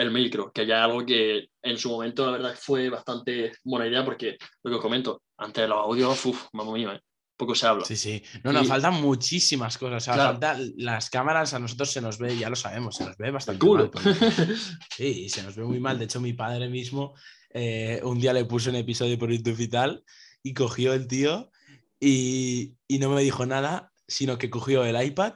[0.00, 3.86] el micro, que ya es algo que en su momento la verdad fue bastante buena
[3.86, 7.00] idea porque lo que os comento, antes de los audios, uff, mamá mía, ¿eh?
[7.36, 7.84] poco se habla.
[7.86, 8.22] Sí, sí.
[8.44, 10.02] No, nos Y- faltan muchísimas cosas.
[10.02, 10.30] O sea, Claro.
[10.32, 13.66] falta las cámaras, a nosotros se nos ve, ya lo sabemos, se nos ve bastante
[13.66, 13.90] mal.
[14.96, 15.98] Sí, se nos ve muy mal.
[15.98, 17.14] De hecho, mi padre mismo
[17.54, 20.04] eh, un día le puso un episodio por YouTube y tal,
[20.42, 21.50] y cogió el tío
[21.98, 25.34] y, y no me dijo nada, sino que cogió el iPad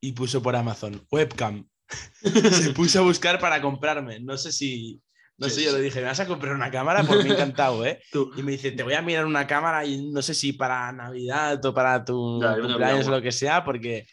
[0.00, 1.68] y puso por Amazon webcam.
[2.22, 4.20] Se puso a buscar para comprarme.
[4.20, 5.00] No sé si.
[5.38, 7.02] No Sí, sé, sí, yo le dije, ¿me vas a comprar una cámara?
[7.04, 8.00] Por mí encantado, ¿eh?
[8.10, 10.90] Tú, Y me dice, te voy a mirar una cámara y no sé si para
[10.92, 14.06] Navidad o para tu cumpleaños o lo que sea, porque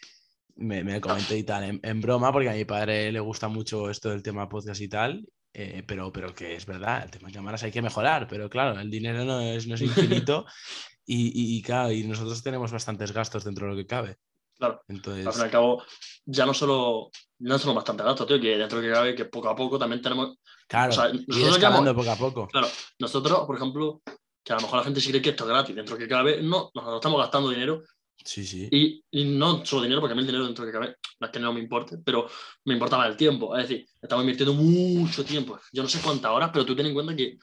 [0.56, 3.88] me, me comenté y tal, en, en broma, porque a mi padre le gusta mucho
[3.88, 7.34] esto del tema podcast y tal, eh, pero, pero que es verdad, el tema de
[7.34, 10.44] cámaras hay que mejorar, pero claro, el dinero no es, no es infinito
[11.06, 14.18] y, y- y claro, y nosotros tenemos bastantes gastos dentro de lo que cabe.
[14.56, 15.82] Claro, Entonces, al fin y al cabo,
[16.24, 19.48] ya no solo, no solo bastante gasto, tío, que dentro de que cabe, que poco
[19.48, 20.36] a poco también tenemos,
[20.68, 22.48] claro, o sea, nosotros poco a poco.
[22.48, 24.02] claro, nosotros, por ejemplo,
[24.44, 26.08] que a lo mejor la gente sí cree que esto es gratis, dentro de que
[26.08, 27.82] cabe, no, nosotros estamos gastando dinero
[28.24, 28.68] Sí, sí.
[28.70, 31.26] Y, y no solo dinero, porque a mí el dinero dentro de que cabe, no
[31.26, 32.26] es que no me importe, pero
[32.64, 33.56] me importaba el tiempo.
[33.56, 35.58] Es decir, estamos invirtiendo mucho tiempo.
[35.72, 37.38] Yo no sé cuántas horas, pero tú ten en cuenta que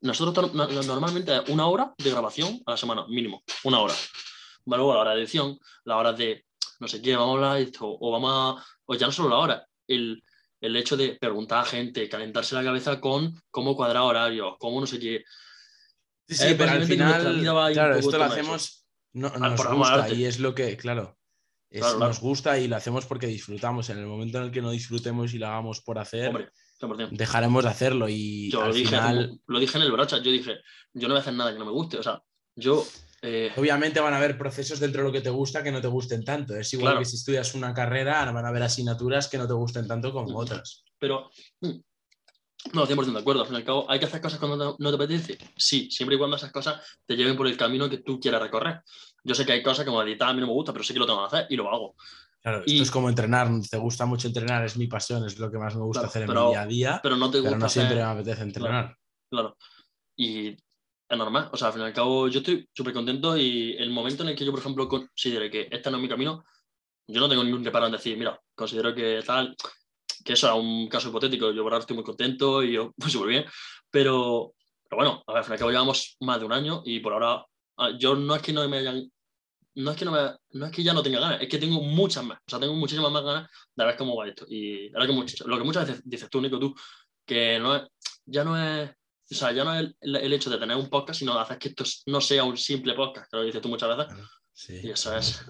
[0.00, 3.94] nosotros normalmente una hora de grabación a la semana, mínimo, una hora.
[4.66, 6.44] Luego la hora de edición, la hora de
[6.80, 9.30] no sé qué, vamos a hablar de esto, o vamos a, o ya no solo
[9.30, 10.22] la hora, el,
[10.60, 14.86] el hecho de preguntar a gente, calentarse la cabeza con cómo cuadrar horarios, cómo no
[14.86, 15.22] sé qué.
[16.28, 17.40] Sí, sí, Eh, pero al final,
[17.72, 21.16] claro, esto lo hacemos, no, nos gusta y es lo que, claro,
[21.70, 22.08] es- Claro, claro.
[22.10, 23.88] nos gusta y lo hacemos porque disfrutamos.
[23.90, 26.50] En el momento en el que no disfrutemos y lo hagamos por hacer, Hombre,
[26.80, 27.08] 100%.
[27.12, 30.30] dejaremos de hacerlo y Yo al lo dije, final, lo dije en el brocha, yo
[30.30, 30.58] dije,
[30.92, 31.96] yo no voy a hacer nada que no me guste.
[31.98, 32.22] O sea,
[32.56, 32.84] yo.
[33.22, 35.88] Eh, obviamente van a haber procesos dentro de lo que te gusta que no te
[35.88, 36.54] gusten tanto.
[36.54, 36.98] Es igual Claro.
[37.00, 40.38] que si estudias una carrera, van a haber asignaturas que no te gusten tanto como
[40.38, 40.84] otras.
[40.98, 41.30] pero.
[41.60, 41.70] mm,
[42.72, 43.42] No, 100% de acuerdo.
[43.42, 45.38] Al fin y al cabo, ¿hay que hacer cosas cuando no- no te apetece?
[45.56, 48.80] Sí, siempre y cuando esas cosas te lleven por el camino que tú quieras recorrer.
[49.22, 50.98] Yo sé que hay cosas como editar, a mí no me gusta, pero sé que
[50.98, 51.94] lo tengo que hacer y lo hago.
[52.42, 55.48] Claro, Y- esto es como entrenar, te gusta mucho entrenar, es mi pasión, es lo
[55.50, 57.38] que más me gusta Claro, hacer en pero- mi día a día, Pero no te
[57.38, 58.96] pero gusta no siempre hacer- me apetece entrenar.
[59.30, 59.56] Claro.
[60.16, 60.56] Y es
[61.10, 61.48] normal.
[61.52, 64.30] O sea, al fin y al cabo, yo estoy súper contento y el momento en
[64.30, 66.44] el que yo, por ejemplo, considere que este no es mi camino,
[67.06, 69.54] yo no tengo ningún reparo en decir, mira, considero que tal,
[70.24, 71.52] que eso es un caso hipotético.
[71.52, 73.44] Yo por ahora estoy muy contento y yo pues, súper bien.
[73.90, 74.54] Pero,
[74.88, 77.00] pero bueno, a ver, al fin y al cabo llevamos más de un año y
[77.00, 77.44] por ahora
[77.78, 79.10] ah, yo no es que no me hayan.
[79.78, 81.82] No es, que no, me- no es que ya no tenga ganas, es que tengo
[81.82, 82.38] muchas más.
[82.38, 84.46] O sea, tengo muchísimas más ganas de ver cómo va esto.
[84.48, 86.74] Y ahora que much- lo que muchas veces dices tú, Nico, tú,
[87.26, 87.82] que no es,
[88.24, 88.90] ya no es
[89.30, 91.58] o sea, ya no es el, el hecho de tener un podcast, sino de hacer
[91.58, 94.14] que esto no sea un simple podcast, que lo dices tú muchas veces.
[94.52, 94.80] Sí.
[94.82, 95.44] Y eso es.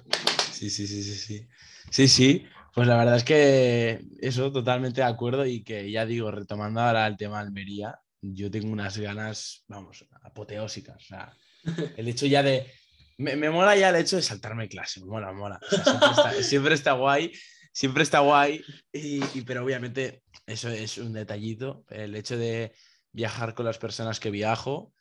[0.52, 1.46] Sí, sí, sí, sí, sí.
[1.90, 2.46] Sí, sí.
[2.74, 7.06] Pues la verdad es que eso totalmente de acuerdo y que ya digo, retomando ahora
[7.06, 10.96] el tema de Almería, yo tengo unas ganas, vamos, apoteósicas.
[10.96, 11.36] O sea,
[11.96, 12.70] el hecho ya de...
[13.18, 15.58] Me, me mola ya el hecho de saltarme clase, me mola, me mola.
[15.62, 17.32] O sea, siempre, está, siempre está guay,
[17.72, 18.62] siempre está guay,
[18.92, 21.84] y, y- pero obviamente eso es un detallito.
[21.88, 22.74] El hecho de
[23.12, 24.92] viajar con las personas que viajo,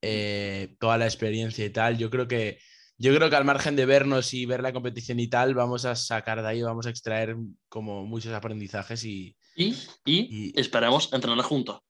[0.00, 2.58] eh, toda la experiencia y tal, yo creo que
[2.98, 5.96] yo creo que al margen de vernos y ver la competición y tal, vamos a
[5.96, 7.34] sacar de ahí, vamos a extraer
[7.68, 9.34] como muchos aprendizajes y...
[9.56, 11.80] Y, y, Y- esperemos entrenar juntos.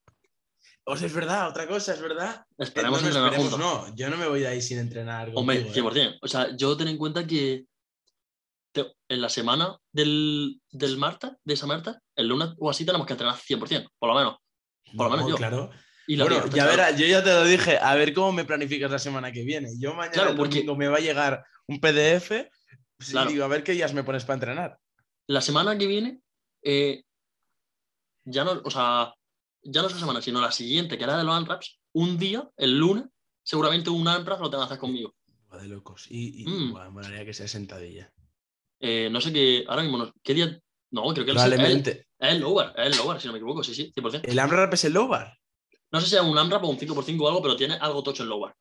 [0.84, 2.44] O sea, es verdad, otra cosa, es verdad.
[2.58, 3.88] Eh, Esperemos no, entrenar esperemos, juntos.
[3.90, 5.30] no, yo no me voy de ahí sin entrenar.
[5.34, 5.94] Hombre, contigo, ¿eh?
[6.14, 6.18] 100%.
[6.22, 7.66] O sea, yo ten en cuenta que
[9.08, 13.12] en la semana del, del martes, de esa martes, el lunes o así tenemos que
[13.12, 14.36] entrenar 100%, por lo menos.
[14.96, 15.36] Por lo menos No, yo.
[15.36, 15.70] Claro.
[16.06, 18.90] Y la Bueno, ya verás, yo ya te lo dije, a ver cómo me planificas
[18.90, 19.68] la semana que viene.
[19.78, 22.50] Yo mañana Claro, porque- me va a llegar un PDF,
[22.96, 23.30] pues, y Claro.
[23.30, 24.78] digo, a ver qué días me pones para entrenar.
[25.28, 26.20] La semana que viene,
[26.62, 27.04] eh,
[28.24, 29.14] ya no, o sea,
[29.62, 32.78] ya no esa semana, sino la siguiente, que era de los unwraps, un día, el
[32.78, 33.04] lunes,
[33.44, 35.14] seguramente un unwrap lo tengo que hacer conmigo.
[35.52, 36.06] De locos.
[36.10, 36.72] Y, y Mm.
[36.72, 38.10] buah, me que sea sentadilla.
[38.80, 40.58] Eh, no sé qué, ahora mismo, no- ¿qué día?
[40.92, 42.06] No, creo que el- Probablemente.
[42.18, 44.20] es el lower, es el lower, si no me equivoco, sí, sí, 100%.
[44.28, 45.36] ¿El AMRAP es el low bar?
[45.90, 48.22] No sé si es un AMRAP o un 5x5 o algo, pero tiene algo tocho
[48.22, 48.54] en lower.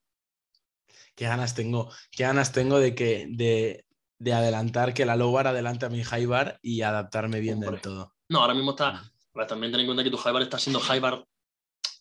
[1.16, 3.86] Qué ganas tengo, qué ganas tengo de que de,
[4.18, 7.72] de adelantar que la low bar adelante a mi high bar y adaptarme bien Hombre.
[7.72, 8.14] del todo.
[8.30, 9.04] No, ahora mismo está.
[9.48, 11.26] También ten en cuenta que tu high bar está siendo high bar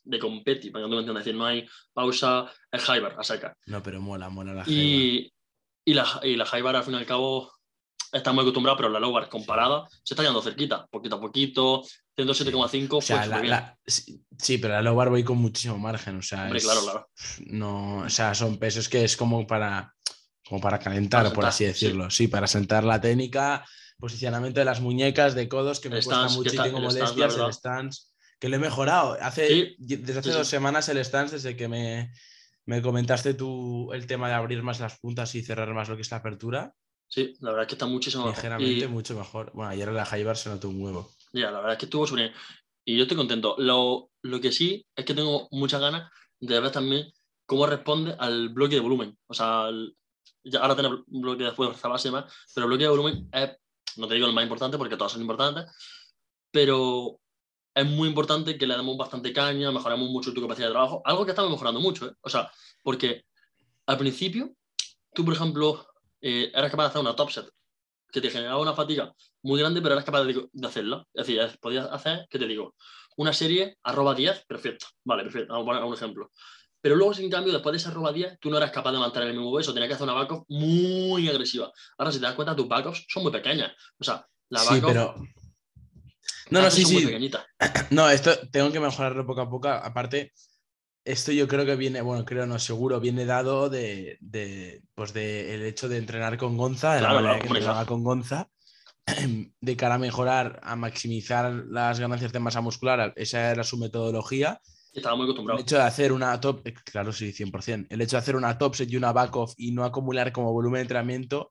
[0.04, 1.22] de competi, para que tú me entiendas.
[1.22, 3.56] Es decir, no hay pausa, es high bar a sacar.
[3.66, 4.84] No, pero mola, mola la high bar.
[4.84, 5.32] Y,
[5.84, 7.52] y, la, y la high bar, al fin y al cabo,
[8.12, 11.82] está muy acostumbrada, pero la low bar comparada se está quedando cerquita, poquito a poquito,
[12.16, 16.18] 107,5, O sea, pues la- sí, pero la low bar voy con muchísimo margen.
[16.18, 17.10] O sea, Hombre, es- claro, claro.
[17.46, 19.94] no, o sea, son pesos que es como para,
[20.48, 21.68] como para calentar, Para por así sí.
[21.68, 22.10] decirlo.
[22.10, 22.28] Sí.
[22.28, 23.64] para sentar la técnica,
[23.98, 28.02] posicionamiento de las muñecas, de codos, que me cuesta la molestias, el stance,
[28.38, 29.16] que lo he mejorado.
[29.20, 32.10] Hace, Sí, desde hace sí, dos semanas el stance, desde que me,
[32.64, 36.02] me comentaste tú el tema de abrir más las puntas y cerrar más lo que
[36.02, 36.72] es la apertura,
[37.10, 38.36] Sí, la verdad es que está muchísimo mejor.
[38.36, 39.50] ligeramente Y- mucho mejor.
[39.52, 41.10] Bueno, ayer la high bar se notó un huevo.
[41.32, 42.32] Ya, la verdad es que estuvo súper.
[42.84, 43.56] Y yo estoy contento.
[43.58, 47.12] Lo, lo que sí es que tengo muchas ganas de ver también
[47.46, 49.18] cómo responde al bloque de volumen.
[49.26, 49.96] O sea, el-
[50.44, 53.50] ya ahora tenemos bloque de fuerza base y más, pero el bloque de volumen es,
[53.96, 55.66] no te digo el más importante porque todos son importantes,
[56.50, 57.20] pero
[57.74, 61.24] es muy importante que le demos bastante caña, mejoramos mucho tu capacidad de trabajo, algo
[61.24, 62.12] que estamos mejorando mucho, ¿eh?
[62.22, 62.50] O sea,
[62.82, 63.24] porque
[63.86, 64.54] al principio,
[65.14, 65.86] tú, por ejemplo,
[66.20, 67.46] eh, eras capaz de hacer una top set
[68.12, 71.04] que te generaba una fatiga muy grande, pero eras capaz de, de hacerla.
[71.14, 72.74] Es decir, es- podías hacer, ¿qué te digo?
[73.16, 74.86] Una serie arroba 10, perfecto.
[75.04, 75.52] Vale, perfecto.
[75.52, 76.30] Vamos a poner un ejemplo.
[76.80, 79.28] Pero luego, sin cambio, después de esa arroba 10, tú no eras capaz de mantener
[79.28, 81.70] el mismo peso, tenías que hacer una back-off muy agresiva.
[81.98, 83.72] Ahora, si te das cuenta, tus back-offs son muy pequeñas.
[83.98, 85.14] O sea, la Sí, back-off pero...
[86.50, 87.06] No, no, sí, son muy sí.
[87.06, 87.44] pequeñitas.
[87.90, 89.68] No, esto tengo que mejorarlo poco a poco.
[89.68, 90.32] Aparte,
[91.04, 95.54] esto yo creo que viene, bueno, creo no, seguro, viene dado de, de, pues de
[95.54, 98.48] el hecho de entrenar con Gonza, de Claro, la manera claro, que con Gonza,
[99.60, 103.12] de cara a mejorar, a maximizar las ganancias de masa muscular.
[103.16, 104.60] Esa era su metodología.
[104.92, 105.60] Estaba muy El acostumbrado.
[105.60, 107.86] hecho de hacer una top, eh, claro, sí, 100%.
[107.90, 110.52] El hecho de hacer una top set y una back off y no acumular como
[110.52, 111.50] volumen de entrenamiento,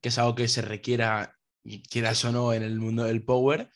[0.00, 1.36] que es algo que se requiera,
[1.88, 3.70] quieras o no, en el mundo del power,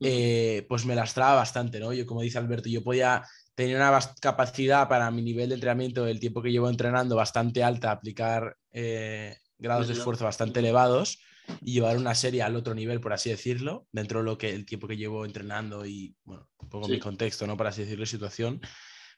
[0.00, 1.92] eh, pues me lastraba bastante, ¿no?
[1.92, 3.24] Yo, como dice Alberto, yo podía
[3.58, 7.90] tener una capacidad para mi nivel de entrenamiento, el tiempo que llevo entrenando, bastante alta,
[7.90, 11.18] aplicar eh, grados de esfuerzo bastante elevados
[11.60, 14.64] y llevar una serie al otro nivel, por así decirlo, dentro de lo que el
[14.64, 16.92] tiempo que llevo entrenando y, bueno, un poco Sí.
[16.92, 17.56] mi contexto, ¿no?
[17.56, 18.60] Por así decirlo, situación.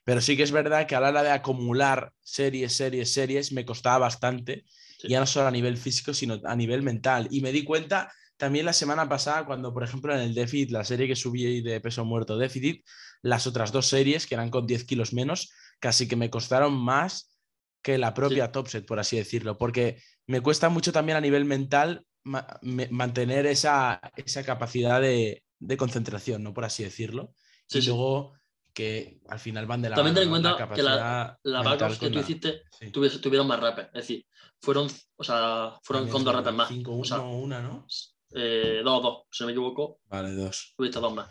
[0.05, 3.63] Pero sí que es verdad que a la hora de acumular series, series, series, me
[3.63, 4.65] costaba bastante,
[4.97, 5.07] Sí.
[5.09, 7.27] ya no solo a nivel físico, sino a nivel mental.
[7.29, 10.83] Y me di cuenta también la semana pasada, cuando, por ejemplo, en el déficit, la
[10.83, 12.83] serie que subí de peso muerto déficit,
[13.21, 17.37] las otras dos series, que eran con 10 kilos menos, casi que me costaron más
[17.81, 21.45] que la propia top set, por así decirlo, porque me cuesta mucho también a nivel
[21.45, 22.47] mental ma-
[22.91, 26.53] mantener esa, esa capacidad de, de concentración, ¿no?
[26.53, 27.33] Por así decirlo.
[27.67, 27.87] Sí, y sí.
[27.87, 28.33] luego
[28.73, 31.79] que al final van de la También ten en cuenta que la- capacidad La mental
[31.79, 32.85] back-off que tú la- hiciste sí.
[32.91, 33.87] tuvi- tuvieron más repes.
[33.87, 34.25] Es decir,
[34.61, 36.67] fueron, o sea, fueron También con dos repes más.
[36.69, 37.85] cinco, o sea, uno, una, ¿no?
[38.33, 40.73] eh, dos, dos, si no me equivoco, Vale, dos.
[40.77, 41.29] tuviste dos más.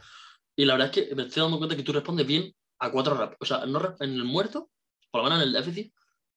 [0.56, 3.16] Y la verdad es que me estoy dando cuenta que tú respondes bien a cuatro
[3.16, 3.36] reps.
[3.40, 4.70] O sea, no en el muerto,
[5.10, 5.92] por lo menos en el déficit,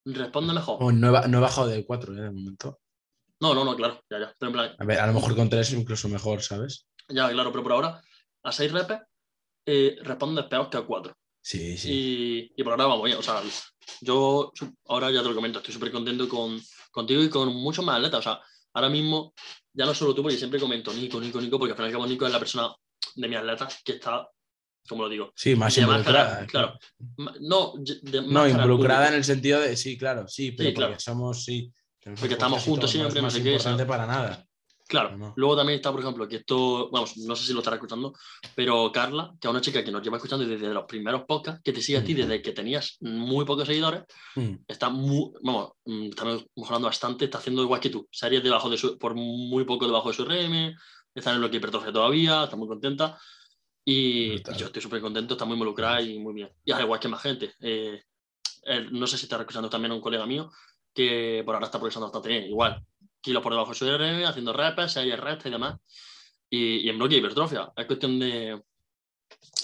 [0.06, 0.78] responde mejor.
[0.82, 2.22] Oh, no, he, no he bajado de cuatro, ¿eh?
[2.22, 2.80] De momento.
[3.40, 4.36] No, no, no, claro, ya, ya.
[4.38, 6.88] Pero en plan, A ver, a lo mejor con tres incluso mejor, ¿sabes?
[7.10, 8.02] ya, claro, pero por ahora,
[8.44, 9.02] a seis reps,
[9.66, 11.14] eh, respondes peor que a cuatro.
[11.42, 11.92] Sí, sí.
[11.92, 13.18] Y, y por ahora vamos bien.
[13.18, 13.42] O sea,
[14.02, 14.54] yo
[14.88, 16.60] ahora ya te lo comento, estoy súper contento con,
[16.92, 18.20] contigo y con muchos más atletas.
[18.20, 18.42] O sea,
[18.74, 19.34] ahora mismo,
[19.74, 21.98] ya no solo tú, porque siempre comento Nico, Nico, Nico, porque al final y al
[21.98, 22.74] cabo Nico es la persona
[23.16, 24.28] de mis atletas que está,
[24.88, 26.46] como lo digo, Sí, más involucrada.
[26.48, 26.78] claro.
[27.18, 30.92] Ma- No, de- No, involucrada en el sentido de, sí, claro, sí, pero Sí, claro.
[30.92, 31.72] porque somos, sí.
[32.20, 34.46] Porque estamos juntos siempre, no sé qué, importante para nada.
[34.86, 35.34] Claro, No, no.
[35.38, 38.14] luego también está, por ejemplo, que esto, vamos, no sé si lo estará escuchando,
[38.54, 41.72] pero Carla, que es una chica que nos lleva escuchando desde los primeros podcasts, que
[41.72, 42.18] te sigue a ti Mm.
[42.18, 44.04] desde que tenías muy pocos seguidores,
[44.36, 44.56] Mm.
[44.68, 46.26] está muy, vamos, mm, está
[46.58, 50.10] mejorando bastante, está haciendo igual que tú, series debajo de su, por muy poco debajo
[50.10, 50.76] de su RM,
[51.16, 53.20] está en lo que hipertrofia todavía, está muy contenta.
[53.86, 56.50] Y, yo estoy súper contento, está muy involucrada y muy bien.
[56.64, 57.54] Y al igual que más gente.
[57.60, 58.02] Eh,
[58.64, 60.50] él- no sé si está escuchando también a un colega mío
[60.94, 62.44] que por ahora está progresando bastante bien.
[62.46, 62.82] Igual,
[63.20, 65.80] kilos por debajo de su RM, haciendo reps, series rectas y demás.
[66.50, 67.72] Y, y en bloque hipertrofia.
[67.76, 68.62] Es cuestión de,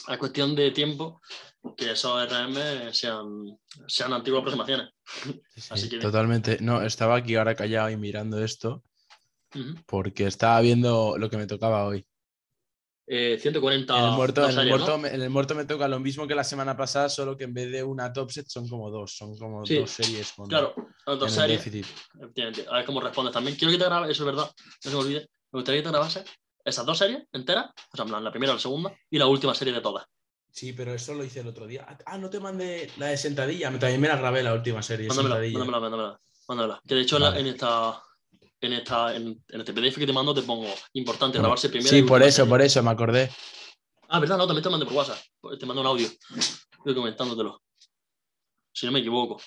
[0.08, 1.22] es cuestión de tiempo
[1.78, 3.58] que esos RM sean,
[3.88, 4.90] sean antiguas aproximaciones.
[5.70, 6.58] Así Sí, que- Totalmente.
[6.62, 8.84] No, estaba aquí ahora callado y mirando esto
[9.86, 12.06] Porque estaba viendo lo que me tocaba hoy.
[13.12, 14.98] Eh, 140 En el, muerto, en, el muerto, ¿no?
[15.00, 17.56] me- en el muerto me toca lo mismo que la semana pasada, solo que en
[17.56, 20.76] vez de una top set son como dos, son como Sí, dos series con Claro,
[21.08, 21.66] dos series.
[21.66, 22.66] Efectivamente.
[22.70, 23.56] A ver cómo respondes también.
[23.58, 24.52] Quiero que te grabes, eso es verdad,
[24.86, 25.20] no se me olvide.
[25.52, 26.24] Me gustaría que te grabases
[26.64, 29.82] esas dos series enteras, o sea, la primera, la segunda y la última serie de
[29.82, 30.06] todas.
[30.52, 31.88] Sí, pero eso lo hice el otro día.
[32.06, 33.72] Ah, no te mandé la de sentadilla.
[33.80, 35.08] También me la grabé la última serie.
[35.08, 35.60] Mándamela, sentadilla.
[35.60, 36.82] mándamela, mándamela, mándamela.
[36.88, 38.04] Que de hecho la- en, esta.
[38.62, 41.90] En, esta, en, en este PDF que te mando te pongo importante grabarse primero.
[41.90, 43.30] Sí, por eso, por eso me acordé.
[44.10, 45.20] Ah, verdad, no, también te mandé por WhatsApp.
[45.40, 46.08] Pues Te mando un audio.
[46.08, 47.62] Estoy comentándotelo.
[48.74, 49.40] Si no me equivoco.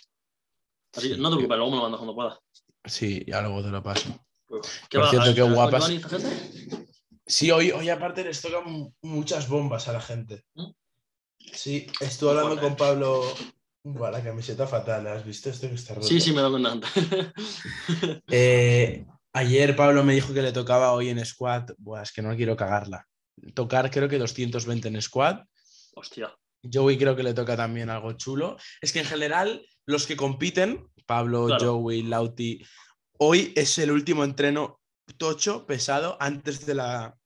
[0.95, 1.21] Así que Sí.
[1.21, 2.39] no te preocupes, luego me lo mandas cuando puedas.
[2.85, 4.09] Sí, ya luego te lo paso.
[4.89, 5.11] ¿Qué Por va?
[5.11, 5.91] cierto, ¿A- qué guapas.
[7.27, 10.45] Sí, hoy, hoy aparte les tocan muchas bombas a la gente.
[10.55, 10.71] ¿Mm?
[11.39, 13.23] Sí, estuve hablando con Pablo.
[13.85, 16.07] Buah, la camiseta fatal, ¿has visto esto que está roto?
[16.07, 16.91] Sí, sí, me cuenta antes.
[18.31, 21.71] Eh, ayer Pablo me dijo que le tocaba hoy en squad.
[21.79, 23.07] Buah, es que no quiero cagarla.
[23.55, 25.41] Tocar creo que 220 en squad.
[25.95, 26.33] Hostia.
[26.73, 28.57] Joey creo que le toca también algo chulo.
[28.81, 31.81] Es que en general los que compiten, Pablo, Claro.
[31.81, 32.65] Joey, Lauti,
[33.19, 34.81] hoy es el último entreno
[35.17, 37.17] tocho, pesado, antes de la,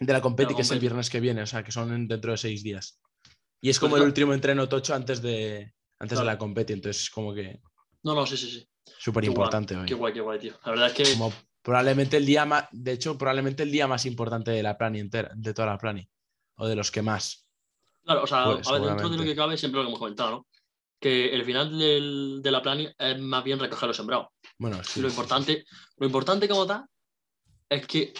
[0.00, 2.32] de la competi, que es el viernes que viene, o sea, que son en- dentro
[2.32, 3.00] de seis días.
[3.62, 6.34] Y es como Pues el no- último entreno tocho antes de, antes de Claro.
[6.34, 7.60] la competi, entonces es como que
[8.02, 8.68] No, no, sí, sí, sí.
[8.98, 9.86] súper importante hoy.
[9.86, 10.54] Qué guay, qué guay, tío.
[10.64, 11.12] La verdad es que.
[11.12, 15.00] Como probablemente el día más, de hecho, probablemente el día más importante de la plani
[15.00, 16.06] entera, de toda la plani,
[16.56, 17.46] o de los que más.
[18.04, 19.98] Claro, o sea, Pues, a ver, dentro de lo que cabe, siempre lo que hemos
[19.98, 20.46] comentado, ¿no?
[21.00, 24.30] Que el final del- de la plani es más bien recoger lo sembrado.
[24.58, 25.64] Bueno, sí, lo sí, importante,
[25.96, 26.84] lo importante como tal
[27.68, 28.12] es que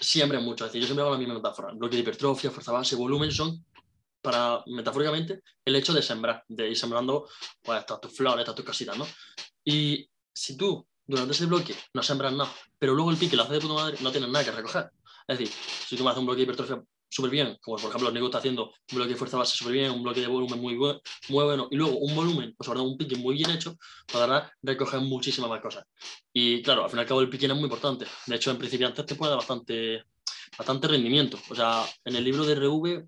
[0.00, 0.64] siempre mucho.
[0.66, 1.72] Es decir, yo siempre hago la misma metáfora.
[1.74, 3.64] Bloque de hipertrofia, fuerza base, volumen son,
[4.22, 7.28] para, metafóricamente, el hecho de sembrar, de ir sembrando,
[7.62, 9.06] pues, estas tus flores, estas tus casitas, ¿no?
[9.64, 13.54] Y si tú, durante ese bloque, no sembras nada, pero luego el pique lo haces
[13.54, 14.90] de puta madre, no tienes nada que recoger.
[15.26, 15.54] Es decir,
[15.88, 18.38] si tú me haces un bloque de hipertrofia súper bien, como por ejemplo Nico está
[18.38, 21.44] haciendo un bloque de fuerza base súper bien, un bloque de volumen muy, buen- muy
[21.44, 23.76] bueno, y luego un volumen, o sobre todo un pique muy bien hecho,
[24.10, 25.84] podrás recoger muchísimas más cosas.
[26.32, 28.06] Y claro, al fin y al cabo el pique es muy importante.
[28.26, 30.04] De hecho, en principiantes te puede dar bastante,
[30.56, 31.38] bastante rendimiento.
[31.50, 33.04] O sea, en el libro de RV,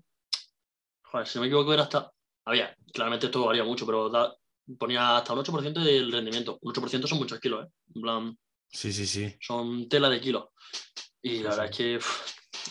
[1.11, 2.11] joder, si no me equivoco, era hasta.
[2.45, 4.35] Había, claramente esto varía mucho, pero da-
[4.77, 6.57] ponía hasta un 8% del rendimiento.
[6.61, 7.69] Un 8% son muchos kilos, ¿eh?
[7.95, 8.37] En plan,
[8.69, 9.35] sí, sí, sí.
[9.39, 10.45] son tela de kilos.
[11.21, 11.83] Y la Sí, verdad sí.
[11.93, 12.05] es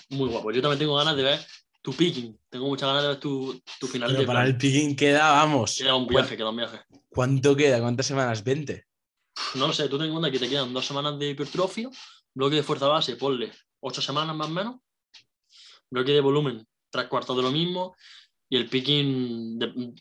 [0.08, 0.52] que muy guapo.
[0.52, 1.40] Yo también tengo ganas de ver
[1.82, 2.38] tu picking.
[2.48, 4.46] Tengo muchas ganas de ver tu, tu final Pero de para plan.
[4.48, 5.76] el picking queda, vamos.
[5.76, 6.80] Queda un viaje, queda un viaje.
[7.08, 7.80] ¿Cuánto queda?
[7.80, 8.44] ¿Cuántas semanas?
[8.44, 8.84] ¿20?
[9.36, 11.90] Uf, No lo sé, tú ten en cuenta que te quedan dos semanas de hipertrofia,
[12.32, 14.76] bloque de fuerza base, ponle ocho semanas más o menos,
[15.90, 17.94] bloque de volumen, tres cuartos de lo mismo,
[18.54, 19.92] y el picking, de,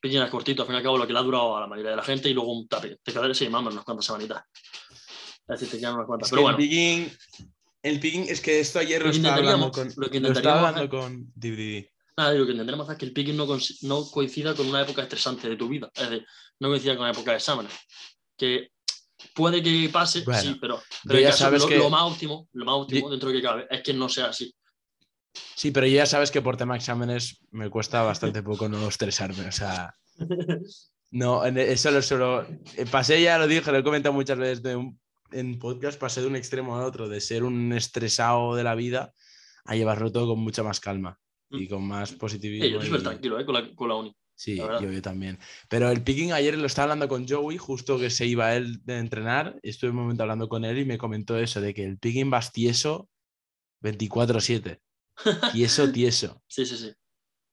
[0.00, 1.66] picking es cortito, al fin y al cabo lo que le ha durado a la
[1.68, 2.98] mayoría de la gente, y luego un tape.
[3.02, 4.42] Te quedaré, sí, más unas cuantas semanitas.
[5.48, 6.26] Es decir, te quedan unas cuantas.
[6.28, 7.16] Es Pero bueno, el picking,
[7.82, 9.92] el picking, es que esto ayer lo, Lo estaba hablando con.
[9.96, 11.32] lo que intentaríamos hablando con.
[11.34, 11.86] di.
[12.16, 13.46] nada, lo que intentaremos hacer es que el picking no,
[13.82, 16.26] no coincida con una época estresante de tu vida, es decir,
[16.60, 17.72] no coincida con una época de exámenes.
[18.36, 18.70] Que
[19.34, 22.64] puede que pase, Bueno, sí, pero, pero ya sabes lo, que- lo más óptimo, lo
[22.64, 24.52] más óptimo Yo- dentro de que cabe, es que no sea así.
[25.34, 29.46] Sí, pero ya sabes que por tema exámenes me cuesta bastante poco no estresarme.
[29.46, 29.94] O sea,
[31.10, 32.42] no, en- eso lo solo.
[32.76, 34.98] eh, Pasé, ya lo dije, lo he comentado muchas veces de un-
[35.30, 39.12] en podcast, pasé de un extremo a otro, de ser un estresado de la vida
[39.64, 41.18] a llevarlo todo con mucha más calma
[41.48, 42.66] y con más positivismo.
[42.66, 43.46] Sí, yo súper tranquilo ¿eh?
[43.46, 44.14] con, la, con la uni.
[44.34, 45.38] Sí, la yo, yo también.
[45.68, 48.98] Pero el picking ayer lo estaba hablando con Joey, justo que se iba él de
[48.98, 49.58] entrenar.
[49.62, 52.52] Estuve un momento hablando con él y me comentó eso, de que el picking vas
[52.52, 53.08] tieso
[53.82, 54.80] 24-7.
[55.52, 56.42] Tieso, tieso.
[56.46, 56.92] Sí, sí, sí.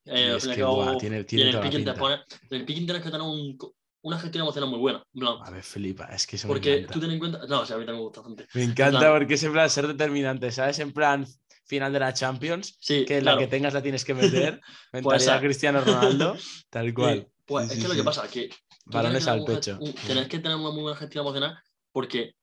[0.05, 1.99] Eh, es que, buah, tiene- tiene en el toda la picking te pinta.
[1.99, 3.57] pone- el picking tienes que tener un-
[4.01, 5.03] una gestión emocional muy buena.
[5.45, 6.93] A ver, flipa, es que me porque encanta.
[6.93, 7.45] tú ten en cuenta.
[7.47, 8.47] No, o sea, a mí también me gusta bastante.
[8.53, 10.80] Me encanta porque es en plan ser determinante, ¿sabes?
[10.80, 11.26] En plan
[11.66, 13.38] final de la Champions, Sí, que claro.
[13.38, 14.60] la que tengas la tienes que meter.
[14.91, 15.39] Pues Mentalidad esa.
[15.41, 16.36] Cristiano Ronaldo,
[16.70, 17.28] tal Sí, cual.
[17.45, 18.05] pues Sí, es sí, que lo que sí.
[18.05, 18.49] pasa es que
[18.86, 19.78] Balones al pecho.
[19.80, 21.60] un- tienes que tener una muy buena gestión emocional
[21.91, 22.34] porque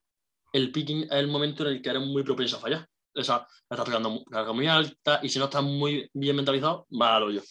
[0.52, 2.86] el picking es el momento en el que eres muy propenso a fallar.
[3.16, 6.86] O sea, estás tocando mu- carga muy alta y si no estás muy bien mentalizado,
[7.00, 7.42] va al hoyo.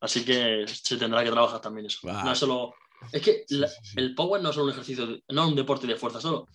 [0.00, 2.06] Así que se tendrá que trabajar también eso.
[2.06, 2.22] Va.
[2.22, 2.74] No es solo.
[3.12, 3.94] Es que Sí, la- sí, sí.
[3.96, 6.46] el power no es solo un ejercicio, no es un deporte de fuerza solo.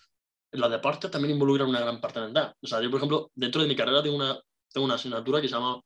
[0.51, 2.53] Los deportes también involucran una gran parte mental.
[2.61, 4.39] O sea, yo, por ejemplo, dentro de mi carrera tengo una,
[4.71, 5.81] tengo una asignatura que se llama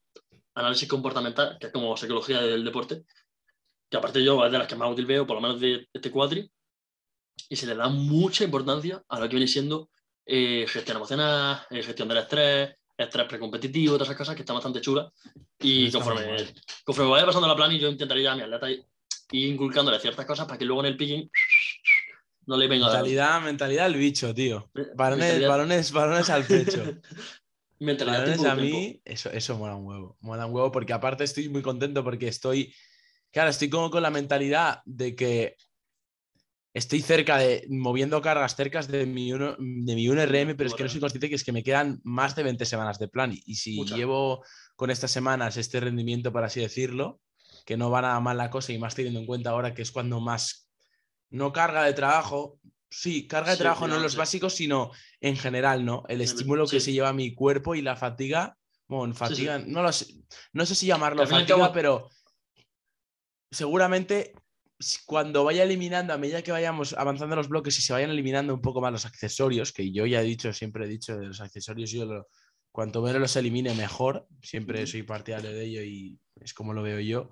[0.56, 3.04] análisis comportamental, que es como psicología del deporte,
[3.90, 6.10] que aparte yo es de las que más útil veo, por lo menos de este
[6.12, 6.50] cuatri,
[7.50, 9.90] y se le da mucha importancia a lo que viene siendo
[10.26, 14.82] eh, gestión emocional, eh, gestión del estrés, estrés precompetitivo, todas esas cosas que están bastante
[14.82, 15.12] chulas.
[15.60, 16.38] Y Está conforme,
[16.84, 18.86] conforme vaya pasando la plan, y yo intentaré a mi atleta ir
[19.32, 21.30] inculcándole ciertas cosas para que luego en el picking
[22.48, 24.70] no le venga Mentalidad, mentalidad al bicho, tío.
[24.96, 26.84] Balones, Mentalidad- balones, balones al pecho.
[27.80, 28.78] mentalidad Balones tipo a tiempo.
[28.78, 30.18] mí, eso, eso mola un huevo.
[30.22, 32.74] Mola un huevo porque aparte estoy muy contento porque estoy,
[33.32, 35.58] claro, estoy como con la mentalidad de que
[36.76, 40.84] estoy cerca de, moviendo cargas cerca de mi, uno, de mi 1RM, pero es que
[40.84, 43.34] no soy consciente que es que me quedan más de 20 semanas de plan.
[43.34, 43.98] Y, si Muchas.
[43.98, 44.44] llevo
[44.76, 47.22] con estas semanas este rendimiento, por así decirlo,
[47.66, 49.92] que no va nada mal la cosa y más teniendo en cuenta ahora que es
[49.92, 50.70] cuando más,
[51.30, 52.60] no carga de trabajo,
[52.90, 54.18] sí, carga de Sí, trabajo no en los sí.
[54.18, 56.04] básicos, sino en general, ¿no?
[56.10, 58.58] El estímulo que se lleva a mi cuerpo y la fatiga,
[58.90, 60.14] bueno, fatiga, no lo sé,
[60.52, 62.10] no sé si llamarlo fatiga, pero
[63.50, 64.34] seguramente
[65.06, 68.62] cuando vaya eliminando, a medida que vayamos avanzando los bloques y se vayan eliminando un
[68.62, 71.92] poco más los accesorios, que yo ya he dicho, siempre he dicho de los accesorios,
[71.92, 72.28] yo lo-
[72.72, 77.00] cuanto menos los elimine mejor, siempre soy partidario de ello y es como lo veo
[77.00, 77.32] yo.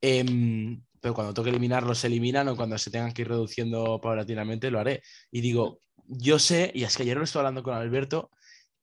[0.00, 4.70] Em, pero cuando toque eliminarlos, se eliminan o cuando se tengan que ir reduciendo paulatinamente,
[4.70, 5.02] lo haré.
[5.30, 8.30] Y digo, yo sé, y es que ayer lo estoy hablando con Alberto,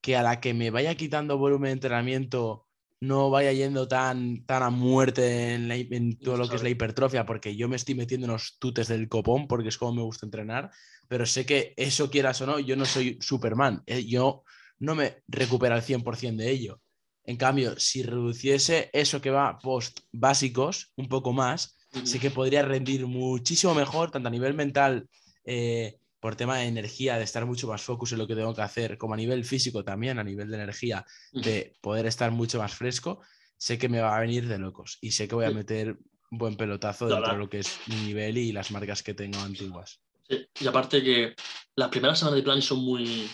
[0.02, 2.68] que a la que me vaya quitando volumen de entrenamiento,
[3.02, 6.70] no vaya yendo tan, tan a muerte en, la- en todo lo que es la
[6.70, 10.02] hipertrofia, porque yo me estoy metiendo en los tutes del copón, porque es como me
[10.02, 10.70] gusta entrenar,
[11.08, 14.44] pero sé que eso quieras o no, yo no soy Superman, eh, yo
[14.80, 16.82] no me recupero al 100% de ello.
[17.24, 22.64] En cambio, si reduciese eso que va post básicos un poco más, sé que podría
[22.64, 25.08] rendir muchísimo mejor, tanto a nivel mental,
[25.46, 28.62] eh, por tema de energía, de estar mucho más focus en lo que tengo que
[28.62, 32.74] hacer, como a nivel físico también, a nivel de energía, de poder estar mucho más
[32.74, 33.22] fresco,
[33.58, 35.98] sé que me va a venir de locos y sé que voy a meter
[36.32, 39.40] un buen pelotazo dentro de lo que es mi nivel y las marcas que tengo
[39.40, 40.00] antiguas.
[40.30, 41.34] Sí, Y aparte que
[41.76, 43.28] las primeras semanas de plan son muy...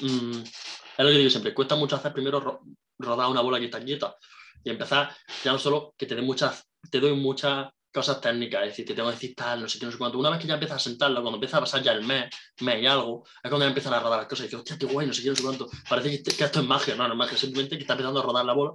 [0.00, 2.60] mm, es lo que digo siempre, cuesta mucho hacer primero ro-
[2.98, 4.16] rodar una bola que está quieta
[4.64, 5.10] y empezar
[5.44, 9.08] ya no solo que te muchas, te doy muchas cosas técnicas, es decir, te tengo
[9.08, 10.18] que decir tal, no sé qué, no sé cuánto.
[10.18, 12.30] Una vez que ya empiezas a sentarlo, cuando empieza a pasar ya el mes,
[12.60, 14.86] mes y algo, es cuando ya empiezan a rodar las cosas y dices, hostia, qué
[14.86, 15.68] guay, no sé qué, no sé cuánto.
[15.88, 18.22] Parece que, este- esto es magia, no, no es magia, simplemente que está empezando a
[18.22, 18.72] rodar la bola.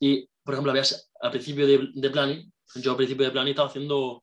[0.00, 3.68] Y, por ejemplo, habías, al principio de, de planning, yo al principio de planning estaba
[3.68, 4.22] haciendo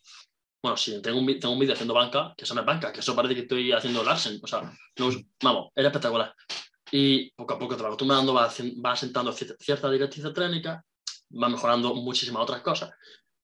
[0.62, 3.00] bueno, sí, tengo un, tengo un vídeo haciendo banca, que eso no es banca, que
[3.00, 4.40] eso parece que estoy haciendo Larsen.
[4.44, 4.62] O sea,
[4.98, 5.10] no,
[5.42, 6.34] vamos, era espectacular.
[6.92, 8.54] Y poco a poco te vas acostumbrando, vas,
[9.00, 10.84] sentando cier- cierta directriz técnica,
[11.30, 12.92] vas mejorando muchísimas otras cosas.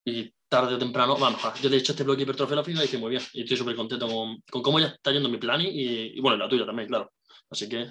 [0.04, 1.58] Y tarde o temprano va a mejorar.
[1.60, 3.22] Yo, de hecho, este bloque hipertrofia la final hice muy bien.
[3.32, 6.36] Y estoy súper contento con, con cómo ya está yendo mi planning y, y, bueno,
[6.36, 7.12] la tuya también, claro.
[7.50, 7.90] Así que,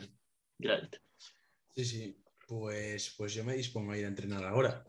[0.58, 1.02] gracias.
[1.76, 2.18] Sí, sí.
[2.48, 4.86] Pues, pues yo me dispongo a ir a entrenar ahora.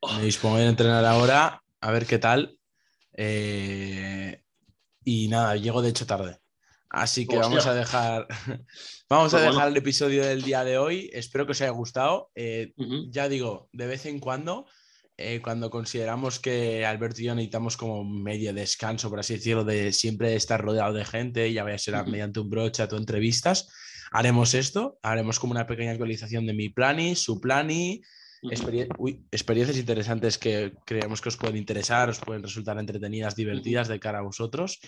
[0.00, 2.58] Oh, Me dispongo a ir a entrenar ahora, a ver qué tal.
[3.12, 4.42] Eh,
[5.04, 6.38] y nada, llego de hecho tarde.
[6.88, 7.48] Así que Hostia.
[7.48, 8.26] vamos a dejar,
[9.08, 9.68] vamos a dejar bueno.
[9.68, 11.10] el episodio del día de hoy.
[11.12, 12.30] Espero que os haya gustado.
[12.34, 12.72] Eh,
[13.10, 14.66] ya digo, de vez en cuando,
[15.20, 19.92] eh, cuando consideramos que Alberto y yo necesitamos como medio descanso, por así decirlo, de
[19.92, 23.68] siempre estar rodeado de gente, ya vaya a ser mediante un broche o entrevistas,
[24.10, 28.00] haremos esto, haremos como una pequeña actualización de mi plani, su plani,
[28.98, 34.00] uy, experiencias interesantes que creemos que os pueden interesar, os pueden resultar entretenidas, divertidas de
[34.00, 34.80] cara a vosotros.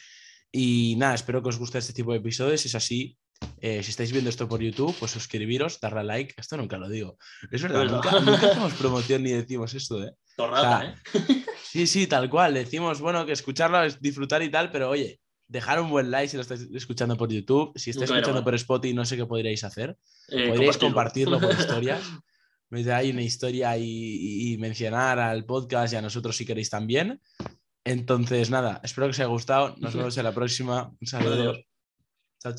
[0.51, 2.61] Y nada, espero que os guste este tipo de episodios.
[2.61, 3.19] Si es así,
[3.61, 6.35] eh, si estáis viendo esto por YouTube, pues suscribiros, darle a like.
[6.37, 7.17] Esto nunca lo digo.
[7.51, 7.85] Es verdad.
[7.85, 10.13] Nunca, nunca hacemos promoción ni decimos esto, ¿eh?
[10.39, 11.45] O sea, ¿eh?
[11.71, 12.55] Sí, sí, tal cual.
[12.55, 16.37] Decimos, bueno, que escucharlo es disfrutar y tal, pero oye, dejar un buen like si
[16.37, 17.73] lo estáis escuchando por YouTube.
[17.77, 19.97] Si estáis escuchando por Spotify, no sé qué podríais hacer.
[20.29, 22.03] Eh, Podríais compartirlo por historias.
[22.71, 26.71] meter ahí una historia y, y- y mencionar al podcast y a nosotros si queréis
[26.71, 27.21] también.
[27.85, 29.75] Entonces, nada, espero que os haya gustado.
[29.79, 30.91] Nos vemos en la próxima.
[31.01, 31.35] Un saludo.
[31.35, 31.59] Adiós.